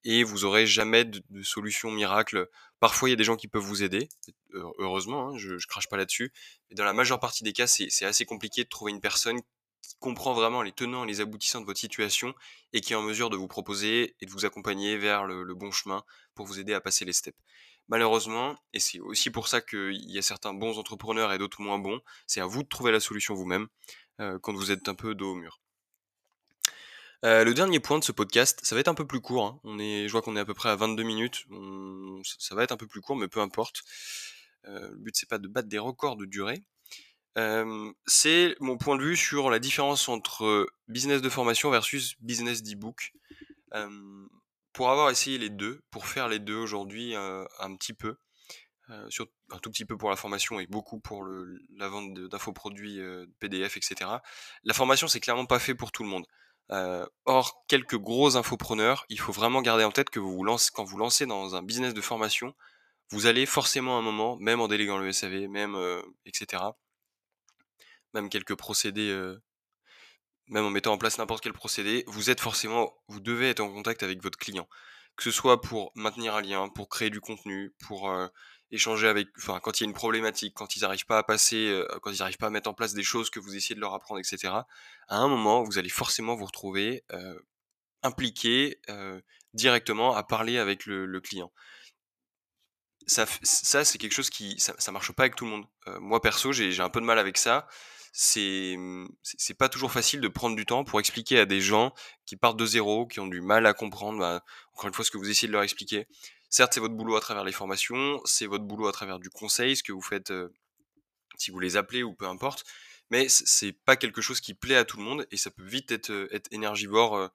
et 0.03 0.23
vous 0.23 0.45
aurez 0.45 0.65
jamais 0.65 1.05
de, 1.05 1.21
solution 1.43 1.91
miracle. 1.91 2.47
Parfois, 2.79 3.09
il 3.09 3.11
y 3.11 3.13
a 3.13 3.17
des 3.17 3.23
gens 3.23 3.35
qui 3.35 3.47
peuvent 3.47 3.63
vous 3.63 3.83
aider, 3.83 4.09
heureusement, 4.53 5.29
hein, 5.29 5.37
je, 5.37 5.55
crache 5.67 5.89
pas 5.89 5.97
là-dessus. 5.97 6.31
Mais 6.69 6.75
dans 6.75 6.85
la 6.85 6.93
majeure 6.93 7.19
partie 7.19 7.43
des 7.43 7.53
cas, 7.53 7.67
c'est 7.67 8.05
assez 8.05 8.25
compliqué 8.25 8.63
de 8.63 8.69
trouver 8.69 8.91
une 8.91 9.01
personne 9.01 9.41
qui 9.81 9.95
comprend 9.99 10.33
vraiment 10.33 10.61
les 10.61 10.71
tenants 10.71 11.03
et 11.03 11.07
les 11.07 11.21
aboutissants 11.21 11.61
de 11.61 11.65
votre 11.65 11.79
situation 11.79 12.33
et 12.73 12.81
qui 12.81 12.93
est 12.93 12.95
en 12.95 13.01
mesure 13.01 13.29
de 13.29 13.37
vous 13.37 13.47
proposer 13.47 14.15
et 14.21 14.25
de 14.25 14.31
vous 14.31 14.45
accompagner 14.45 14.97
vers 14.97 15.25
le 15.25 15.53
bon 15.55 15.71
chemin 15.71 16.03
pour 16.35 16.45
vous 16.45 16.59
aider 16.59 16.73
à 16.73 16.81
passer 16.81 17.05
les 17.05 17.13
steps. 17.13 17.37
Malheureusement, 17.89 18.55
et 18.71 18.79
c'est 18.79 18.99
aussi 18.99 19.31
pour 19.31 19.47
ça 19.47 19.61
qu'il 19.61 20.11
y 20.11 20.19
a 20.19 20.21
certains 20.21 20.53
bons 20.53 20.77
entrepreneurs 20.77 21.33
et 21.33 21.39
d'autres 21.39 21.61
moins 21.61 21.79
bons, 21.79 21.99
c'est 22.27 22.39
à 22.39 22.45
vous 22.45 22.61
de 22.61 22.67
trouver 22.67 22.91
la 22.91 22.99
solution 22.99 23.33
vous-même 23.33 23.67
quand 24.41 24.53
vous 24.53 24.71
êtes 24.71 24.87
un 24.87 24.95
peu 24.95 25.15
dos 25.15 25.31
au 25.31 25.35
mur. 25.35 25.59
Euh, 27.25 27.43
le 27.43 27.53
dernier 27.53 27.79
point 27.79 27.99
de 27.99 28.03
ce 28.03 28.13
podcast, 28.13 28.61
ça 28.63 28.75
va 28.75 28.81
être 28.81 28.87
un 28.87 28.93
peu 28.93 29.05
plus 29.05 29.19
court. 29.19 29.45
Hein. 29.45 29.59
On 29.63 29.77
est, 29.77 30.07
je 30.07 30.11
vois 30.11 30.21
qu'on 30.21 30.37
est 30.37 30.39
à 30.39 30.45
peu 30.45 30.53
près 30.53 30.69
à 30.69 30.75
22 30.75 31.03
minutes. 31.03 31.45
ça 32.23 32.55
va 32.55 32.63
être 32.63 32.71
un 32.71 32.77
peu 32.77 32.87
plus 32.87 33.01
court, 33.01 33.17
mais 33.17 33.27
peu 33.27 33.41
importe. 33.41 33.83
Euh, 34.65 34.89
le 34.91 34.97
but 34.97 35.15
c'est 35.15 35.29
pas 35.29 35.37
de 35.37 35.47
battre 35.47 35.67
des 35.67 35.79
records 35.79 36.17
de 36.17 36.25
durée. 36.25 36.63
c'est 38.05 38.55
mon 38.59 38.77
point 38.77 38.97
de 38.97 39.03
vue 39.03 39.15
sur 39.17 39.49
la 39.49 39.59
différence 39.59 40.09
entre 40.09 40.67
business 40.87 41.21
de 41.21 41.29
formation 41.29 41.69
versus 41.69 42.15
business 42.19 42.63
d'e-book 42.63 43.13
pour 44.73 44.89
avoir 44.89 45.09
essayé 45.09 45.37
les 45.37 45.49
deux, 45.49 45.81
pour 45.91 46.07
faire 46.07 46.27
les 46.27 46.39
deux 46.39 46.55
aujourd'hui 46.55 47.15
un 47.15 47.75
petit 47.75 47.93
peu, 47.93 48.17
un 48.89 49.59
tout 49.61 49.71
petit 49.71 49.85
peu 49.85 49.97
pour 49.97 50.09
la 50.09 50.15
formation 50.15 50.59
et 50.59 50.67
beaucoup 50.67 50.99
pour 50.99 51.25
la 51.25 51.87
vente 51.87 52.13
d'infoproduits, 52.13 52.99
PDF, 53.39 53.77
etc. 53.77 54.09
La 54.63 54.73
formation, 54.73 55.07
c'est 55.07 55.21
clairement 55.21 55.45
pas 55.45 55.59
fait 55.59 55.75
pour 55.75 55.91
tout 55.91 56.03
le 56.03 56.09
monde. 56.09 56.25
Or, 57.25 57.63
quelques 57.67 57.97
gros 57.97 58.35
infopreneurs, 58.37 59.05
il 59.09 59.19
faut 59.19 59.31
vraiment 59.31 59.61
garder 59.61 59.83
en 59.83 59.91
tête 59.91 60.09
que 60.09 60.19
vous, 60.19 60.43
lancez, 60.43 60.69
quand 60.73 60.83
vous 60.83 60.97
lancez 60.97 61.25
dans 61.25 61.55
un 61.55 61.63
business 61.63 61.93
de 61.93 62.01
formation, 62.01 62.53
vous 63.11 63.25
allez 63.25 63.45
forcément 63.45 63.97
à 63.97 63.99
un 63.99 64.03
moment, 64.03 64.37
même 64.37 64.61
en 64.61 64.67
déléguant 64.67 64.97
le 64.97 65.11
SAV, 65.11 65.47
même, 65.47 65.75
etc., 66.25 66.63
même 68.13 68.29
quelques 68.29 68.55
procédés 68.55 69.11
même 70.49 70.65
en 70.65 70.69
mettant 70.69 70.93
en 70.93 70.97
place 70.97 71.17
n'importe 71.17 71.43
quel 71.43 71.53
procédé, 71.53 72.03
vous 72.07 72.29
êtes 72.29 72.39
forcément, 72.39 72.93
vous 73.07 73.19
devez 73.19 73.49
être 73.49 73.59
en 73.59 73.71
contact 73.71 74.03
avec 74.03 74.21
votre 74.21 74.37
client. 74.37 74.67
Que 75.15 75.23
ce 75.23 75.31
soit 75.31 75.61
pour 75.61 75.91
maintenir 75.95 76.35
un 76.35 76.41
lien, 76.41 76.69
pour 76.69 76.89
créer 76.89 77.09
du 77.09 77.21
contenu, 77.21 77.73
pour 77.79 78.11
échanger 78.71 79.07
avec, 79.07 79.29
enfin, 79.37 79.59
quand 79.61 79.79
il 79.79 79.83
y 79.83 79.85
a 79.85 79.89
une 79.89 79.95
problématique, 79.95 80.53
quand 80.53 80.75
ils 80.75 80.81
n'arrivent 80.81 81.05
pas 81.05 81.17
à 81.19 81.23
passer, 81.23 81.67
euh, 81.67 81.87
quand 82.01 82.11
ils 82.11 82.19
n'arrivent 82.19 82.37
pas 82.37 82.47
à 82.47 82.51
mettre 82.51 82.69
en 82.69 82.73
place 82.73 82.93
des 82.93 83.03
choses 83.03 83.29
que 83.29 83.39
vous 83.39 83.55
essayez 83.55 83.75
de 83.75 83.79
leur 83.79 83.93
apprendre, 83.93 84.19
etc. 84.19 84.53
À 85.07 85.17
un 85.17 85.27
moment, 85.27 85.63
vous 85.63 85.77
allez 85.77 85.89
forcément 85.89 86.35
vous 86.35 86.45
retrouver 86.45 87.03
euh, 87.11 87.39
impliqué 88.03 88.79
directement 89.53 90.15
à 90.15 90.23
parler 90.23 90.57
avec 90.57 90.85
le, 90.85 91.19
client. 91.19 91.51
Ça, 93.07 93.25
ça 93.41 93.83
c'est 93.83 93.97
quelque 93.97 94.13
chose 94.13 94.29
qui, 94.29 94.59
ça, 94.59 94.75
ça 94.77 94.91
marche 94.91 95.11
pas 95.11 95.23
avec 95.23 95.35
tout 95.35 95.45
le 95.45 95.51
monde. 95.51 95.65
moi 95.99 96.21
perso, 96.21 96.51
j'ai 96.53 96.79
un 96.79 96.89
peu 96.89 97.01
de 97.01 97.05
mal 97.05 97.19
avec 97.19 97.37
ça 97.37 97.67
c'est 98.11 98.77
pas 99.57 99.69
toujours 99.69 99.91
facile 99.91 100.21
de 100.21 100.27
prendre 100.27 100.55
du 100.55 100.65
temps 100.65 100.83
pour 100.83 100.99
expliquer 100.99 101.39
à 101.39 101.45
des 101.45 101.61
gens 101.61 101.93
qui 102.25 102.35
partent 102.35 102.57
de 102.57 102.65
zéro, 102.65 103.07
qui 103.07 103.19
ont 103.19 103.27
du 103.27 103.41
mal 103.41 103.65
à 103.65 103.73
comprendre, 103.73 104.19
bah, 104.19 104.43
encore 104.73 104.87
une 104.87 104.93
fois, 104.93 105.05
ce 105.05 105.11
que 105.11 105.17
vous 105.17 105.29
essayez 105.29 105.47
de 105.47 105.53
leur 105.53 105.63
expliquer. 105.63 106.07
Certes, 106.49 106.73
c'est 106.73 106.79
votre 106.79 106.95
boulot 106.95 107.15
à 107.15 107.21
travers 107.21 107.43
les 107.43 107.51
formations, 107.51 108.19
c'est 108.25 108.47
votre 108.47 108.63
boulot 108.63 108.87
à 108.87 108.91
travers 108.91 109.19
du 109.19 109.29
conseil, 109.29 109.75
ce 109.75 109.83
que 109.83 109.91
vous 109.91 110.01
faites 110.01 110.33
si 111.37 111.51
vous 111.51 111.59
les 111.59 111.77
appelez 111.77 112.03
ou 112.03 112.13
peu 112.13 112.25
importe, 112.25 112.65
mais 113.11 113.27
c'est 113.29 113.71
pas 113.71 113.95
quelque 113.95 114.21
chose 114.21 114.41
qui 114.41 114.53
plaît 114.53 114.75
à 114.75 114.85
tout 114.85 114.97
le 114.97 115.03
monde 115.03 115.27
et 115.31 115.37
ça 115.37 115.51
peut 115.51 115.63
vite 115.63 115.91
être, 115.91 116.11
énergivore 116.51 117.31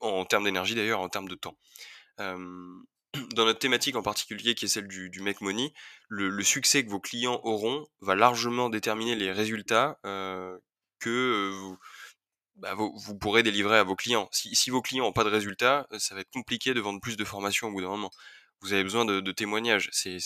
en, 0.00 0.24
termes 0.24 0.44
d'énergie 0.44 0.74
d'ailleurs, 0.74 1.00
en 1.00 1.08
termes 1.08 1.28
de 1.28 1.34
temps. 1.34 1.58
Dans 2.18 3.46
notre 3.46 3.58
thématique 3.58 3.96
en 3.96 4.02
particulier, 4.02 4.54
qui 4.54 4.66
est 4.66 4.68
celle 4.68 4.88
du, 4.88 5.20
Make 5.20 5.40
Money, 5.40 5.72
le, 6.08 6.42
succès 6.42 6.84
que 6.84 6.90
vos 6.90 7.00
clients 7.00 7.40
auront 7.44 7.86
va 8.00 8.14
largement 8.14 8.68
déterminer 8.68 9.14
les 9.14 9.32
résultats 9.32 9.98
que 10.98 11.76
bah, 12.56 12.74
vous, 12.74 12.92
vous, 12.96 13.16
pourrez 13.16 13.42
délivrer 13.42 13.78
à 13.78 13.84
vos 13.84 13.96
clients. 13.96 14.28
Si, 14.32 14.70
vos 14.70 14.82
clients 14.82 15.04
n'ont 15.04 15.12
pas 15.12 15.24
de 15.24 15.30
résultats, 15.30 15.86
ça 15.98 16.14
va 16.14 16.22
être 16.22 16.30
compliqué 16.30 16.74
de 16.74 16.80
vendre 16.80 17.00
plus 17.00 17.16
de 17.16 17.24
formations 17.24 17.68
au 17.68 17.72
bout 17.72 17.80
d'un 17.80 17.88
moment. 17.88 18.10
Vous 18.60 18.72
avez 18.72 18.82
besoin 18.82 19.04
de, 19.04 19.32
témoignages. 19.32 19.88
C'est, 19.92 20.18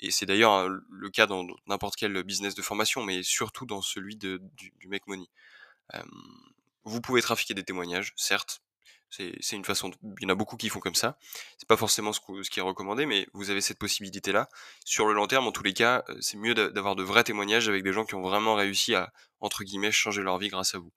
et 0.00 0.10
c'est 0.10 0.26
d'ailleurs 0.26 0.52
hein, 0.52 0.80
le 0.90 1.10
cas 1.10 1.26
dans 1.26 1.46
n'importe 1.66 1.96
quel 1.96 2.22
business 2.22 2.54
de 2.54 2.62
formation, 2.62 3.02
mais 3.02 3.22
surtout 3.22 3.66
dans 3.66 3.82
celui 3.82 4.16
du, 4.16 4.40
Make 4.86 5.06
Money. 5.06 5.26
vous 6.84 7.00
pouvez 7.00 7.22
trafiquer 7.22 7.54
des 7.54 7.64
témoignages, 7.64 8.12
certes, 8.16 8.62
c'est 9.10 9.56
une 9.56 9.64
façon. 9.64 9.90
Il 10.02 10.22
y 10.22 10.26
en 10.26 10.28
a 10.28 10.34
beaucoup 10.34 10.56
qui 10.56 10.68
font 10.68 10.78
comme 10.78 10.94
ça. 10.94 11.18
C'est 11.58 11.66
pas 11.66 11.76
forcément 11.76 12.12
ce, 12.12 12.20
qui 12.48 12.60
est 12.60 12.62
recommandé, 12.62 13.06
mais 13.06 13.26
vous 13.32 13.50
avez 13.50 13.60
cette 13.60 13.78
possibilité-là. 13.78 14.48
Sur 14.84 15.06
le 15.06 15.14
long 15.14 15.26
terme, 15.26 15.48
en 15.48 15.52
tous 15.52 15.64
les 15.64 15.74
cas, 15.74 16.04
euh, 16.08 16.16
c'est 16.20 16.36
mieux 16.36 16.54
d'avoir 16.54 16.94
de 16.94 17.02
vrais 17.02 17.24
témoignages 17.24 17.68
avec 17.68 17.82
des 17.82 17.92
gens 17.92 18.04
qui 18.04 18.14
ont 18.14 18.22
vraiment 18.22 18.54
réussi 18.54 18.94
à 18.94 19.12
entre 19.40 19.64
guillemets 19.64 19.90
changer 19.90 20.22
leur 20.22 20.38
vie 20.38 20.48
grâce 20.48 20.74
à 20.74 20.78
vous. 20.78 20.92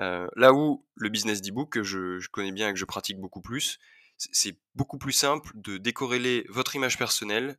Là 0.00 0.54
où 0.54 0.84
le 0.94 1.08
business 1.08 1.42
d'ebook 1.42 1.72
que 1.72 1.82
je, 1.82 2.26
connais 2.28 2.52
bien 2.52 2.70
et 2.70 2.72
que 2.72 2.78
je 2.78 2.84
pratique 2.84 3.18
beaucoup 3.18 3.42
plus, 3.42 3.78
c'est 4.16 4.56
beaucoup 4.74 4.98
plus 4.98 5.12
simple 5.12 5.50
de 5.54 5.78
décorréler 5.78 6.46
votre 6.48 6.74
image 6.74 6.98
personnelle 6.98 7.58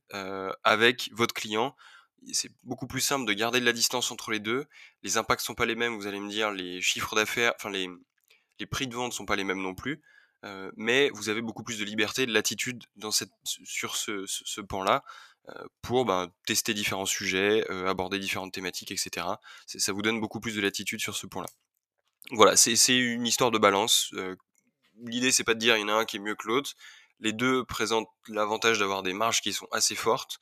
avec 0.64 1.10
votre 1.14 1.34
client. 1.34 1.76
C'est 2.34 2.52
beaucoup 2.64 2.88
plus 2.88 3.02
simple 3.02 3.26
de 3.26 3.34
garder 3.34 3.60
de 3.60 3.66
la 3.66 3.74
distance 3.74 4.12
entre 4.12 4.32
les 4.32 4.40
deux. 4.40 4.66
Les 5.04 5.18
impacts 5.18 5.42
sont 5.42 5.56
pas 5.56 5.66
les 5.66 5.76
mêmes, 5.76 5.96
vous 5.96 6.08
allez 6.08 6.20
me 6.20 6.30
dire, 6.30 6.52
les 6.52 6.82
chiffres 6.82 7.16
d'affaires, 7.16 7.54
enfin 7.58 7.70
les, 7.70 7.88
prix 8.68 8.88
de 8.88 8.96
vente 8.96 9.12
ne 9.12 9.16
sont 9.16 9.26
pas 9.26 9.36
les 9.36 9.44
mêmes 9.44 9.62
non 9.62 9.76
plus, 9.76 10.02
mais 10.76 11.10
vous 11.12 11.30
avez 11.30 11.42
beaucoup 11.42 11.64
plus 11.64 11.80
de 11.80 11.86
liberté, 11.86 12.26
de 12.26 12.34
latitude 12.34 12.84
sur 13.44 13.96
ce, 13.96 14.26
ce, 14.28 14.62
pan-là 14.62 15.04
euh, 15.50 15.66
pour 15.82 16.06
ben, 16.06 16.32
tester 16.46 16.76
différents 16.76 17.08
sujets, 17.08 17.68
aborder 17.88 18.20
différentes 18.20 18.54
thématiques, 18.54 18.92
etc. 18.92 19.26
Ça 19.66 19.92
vous 19.92 20.02
donne 20.02 20.20
beaucoup 20.20 20.40
plus 20.40 20.56
de 20.56 20.62
latitude 20.62 21.00
sur 21.00 21.16
ce 21.16 21.26
point-là. 21.26 21.50
Voilà, 22.30 22.56
c'est 22.56 22.96
une 22.96 23.26
histoire 23.26 23.52
de 23.52 23.58
balance. 23.58 24.14
L'idée, 25.04 25.32
c'est 25.32 25.44
pas 25.44 25.54
de 25.54 25.60
dire 25.60 25.76
il 25.76 25.82
y 25.82 25.84
en 25.84 25.90
a 25.90 25.94
un 25.94 26.06
qui 26.06 26.18
est 26.18 26.20
mieux 26.20 26.36
que 26.36 26.48
l'autre. 26.48 26.76
Les 27.20 27.34
deux 27.34 27.66
présentent 27.66 28.10
l'avantage 28.30 28.80
d'avoir 28.80 29.04
des 29.04 29.14
marges 29.14 29.42
qui 29.42 29.54
sont 29.54 29.68
assez 29.72 29.96
fortes. 29.96 30.40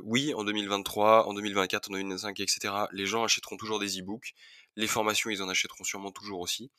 oui, 0.00 0.34
en 0.34 0.44
2023, 0.44 1.28
en 1.28 1.34
2024, 1.34 1.90
en 1.90 1.94
2025, 1.94 2.40
etc., 2.40 2.74
les 2.92 3.06
gens 3.06 3.24
achèteront 3.24 3.56
toujours 3.56 3.78
des 3.78 3.98
e-books. 4.00 4.34
Les 4.76 4.86
formations, 4.86 5.30
ils 5.30 5.42
en 5.42 5.48
achèteront 5.48 5.84
sûrement 5.84 6.10
toujours 6.10 6.40
aussi. 6.40 6.70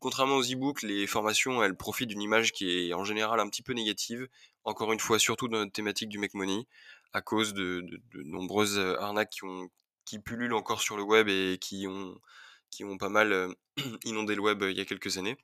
contrairement 0.00 0.36
aux 0.36 0.44
e-books, 0.44 0.82
les 0.82 1.06
formations, 1.06 1.62
elles 1.62 1.76
profitent 1.76 2.08
d'une 2.08 2.22
image 2.22 2.52
qui 2.52 2.88
est 2.88 2.94
en 2.94 3.04
général 3.04 3.40
un 3.40 3.48
petit 3.48 3.62
peu 3.62 3.72
négative. 3.72 4.28
Encore 4.64 4.92
une 4.92 5.00
fois, 5.00 5.18
surtout 5.18 5.48
dans 5.48 5.58
notre 5.58 5.72
thématique 5.72 6.08
du 6.08 6.18
make 6.18 6.34
money, 6.34 6.66
à 7.12 7.20
cause 7.20 7.52
de, 7.52 7.84
nombreuses 8.14 8.78
arnaques 8.78 9.30
qui, 9.30 9.44
ont, 9.44 9.68
qui 10.12 10.18
pullulent 10.18 10.52
encore 10.52 10.82
sur 10.82 10.98
le 10.98 11.02
web 11.02 11.30
et 11.30 11.56
qui 11.58 11.86
ont, 11.88 12.20
qui 12.68 12.84
ont 12.84 12.98
pas 12.98 13.08
mal 13.08 13.48
inondé 14.04 14.34
le 14.34 14.42
web 14.42 14.62
il 14.68 14.76
y 14.76 14.80
a 14.82 14.84
quelques 14.84 15.16
années. 15.16 15.38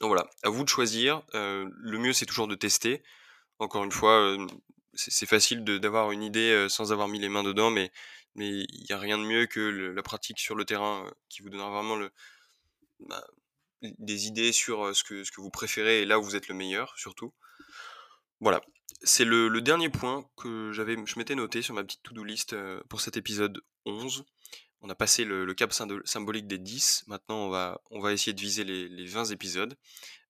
Donc 0.00 0.10
voilà, 0.10 0.30
à 0.44 0.48
vous 0.48 0.62
de 0.62 0.68
choisir. 0.68 1.22
le 1.32 1.98
mieux, 1.98 2.12
c'est 2.12 2.24
toujours 2.24 2.46
de 2.46 2.54
tester. 2.54 3.02
Encore 3.58 3.82
une 3.82 3.90
fois, 3.90 4.36
c'est 4.94 5.26
facile 5.26 5.64
d'avoir 5.64 6.12
une 6.12 6.22
idée 6.22 6.68
sans 6.68 6.92
avoir 6.92 7.08
mis 7.08 7.18
les 7.18 7.28
mains 7.28 7.42
dedans, 7.42 7.72
mais 7.72 7.90
il 8.36 8.64
n'y 8.88 8.94
a 8.94 8.98
rien 8.98 9.18
de 9.18 9.24
mieux 9.24 9.46
que 9.46 9.60
la 9.60 10.02
pratique 10.04 10.38
sur 10.38 10.54
le 10.54 10.64
terrain 10.64 11.10
qui 11.28 11.42
vous 11.42 11.50
donnera 11.50 11.70
vraiment 11.70 11.96
le, 11.96 12.12
bah, 13.00 13.26
des 13.82 14.28
idées 14.28 14.52
sur 14.52 14.94
ce 14.94 15.02
que, 15.02 15.24
ce 15.24 15.32
que 15.32 15.40
vous 15.40 15.50
préférez 15.50 16.02
et 16.02 16.04
là 16.04 16.20
où 16.20 16.22
vous 16.22 16.36
êtes 16.36 16.46
le 16.46 16.54
meilleur, 16.54 16.94
surtout. 16.96 17.34
Voilà, 18.38 18.60
c'est 19.04 19.24
le, 19.24 19.60
dernier 19.60 19.88
point 19.88 20.28
que 20.36 20.72
j'avais, 20.72 20.96
je 21.06 21.18
m'étais 21.18 21.34
noté 21.34 21.62
sur 21.62 21.74
ma 21.74 21.84
petite 21.84 22.02
to-do 22.02 22.24
list 22.24 22.56
pour 22.88 23.00
cet 23.00 23.16
épisode 23.16 23.62
11. 23.86 24.24
On 24.80 24.90
a 24.90 24.94
passé 24.94 25.24
le, 25.24 25.52
cap 25.54 25.72
symbolique 25.72 26.46
des 26.46 26.58
10. 26.58 27.04
Maintenant, 27.06 27.50
on 27.90 28.00
va, 28.00 28.12
essayer 28.12 28.32
de 28.32 28.40
viser 28.40 28.64
les, 28.64 28.88
les 28.88 29.06
20 29.06 29.26
épisodes. 29.26 29.76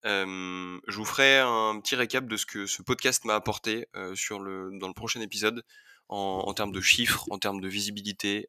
je 0.04 0.96
vous 0.96 1.04
ferai 1.04 1.38
un 1.38 1.80
petit 1.80 1.96
récap 1.96 2.26
de 2.26 2.36
ce 2.36 2.46
que 2.46 2.66
ce 2.66 2.82
podcast 2.82 3.24
m'a 3.24 3.34
apporté 3.34 3.88
le, 3.94 4.78
dans 4.78 4.88
le 4.88 4.94
prochain 4.94 5.20
épisode 5.20 5.64
en, 6.08 6.52
termes 6.54 6.72
de 6.72 6.80
chiffres, 6.80 7.24
en 7.30 7.38
termes 7.38 7.60
de 7.60 7.68
visibilité. 7.68 8.48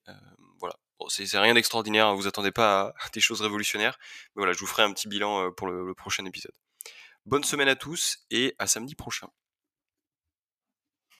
voilà. 0.60 0.76
c'est 1.08 1.40
rien 1.40 1.54
d'extraordinaire, 1.54 2.08
hein, 2.08 2.16
vous 2.16 2.28
attendez 2.28 2.52
pas 2.52 2.94
à, 3.00 3.10
des 3.14 3.22
choses 3.22 3.42
révolutionnaires. 3.42 3.98
Mais 4.36 4.42
voilà, 4.42 4.54
je 4.54 4.60
vous 4.60 4.68
ferai 4.68 4.84
un 4.84 4.94
petit 4.94 5.08
bilan 5.08 5.52
pour 5.54 5.68
le 5.68 5.94
prochain 5.94 6.26
épisode. 6.26 6.54
Bonne 7.26 7.44
semaine 7.44 7.70
à 7.70 7.76
tous 7.76 8.20
et 8.30 8.56
à 8.60 8.68
samedi 8.68 8.94
prochain. 8.94 9.30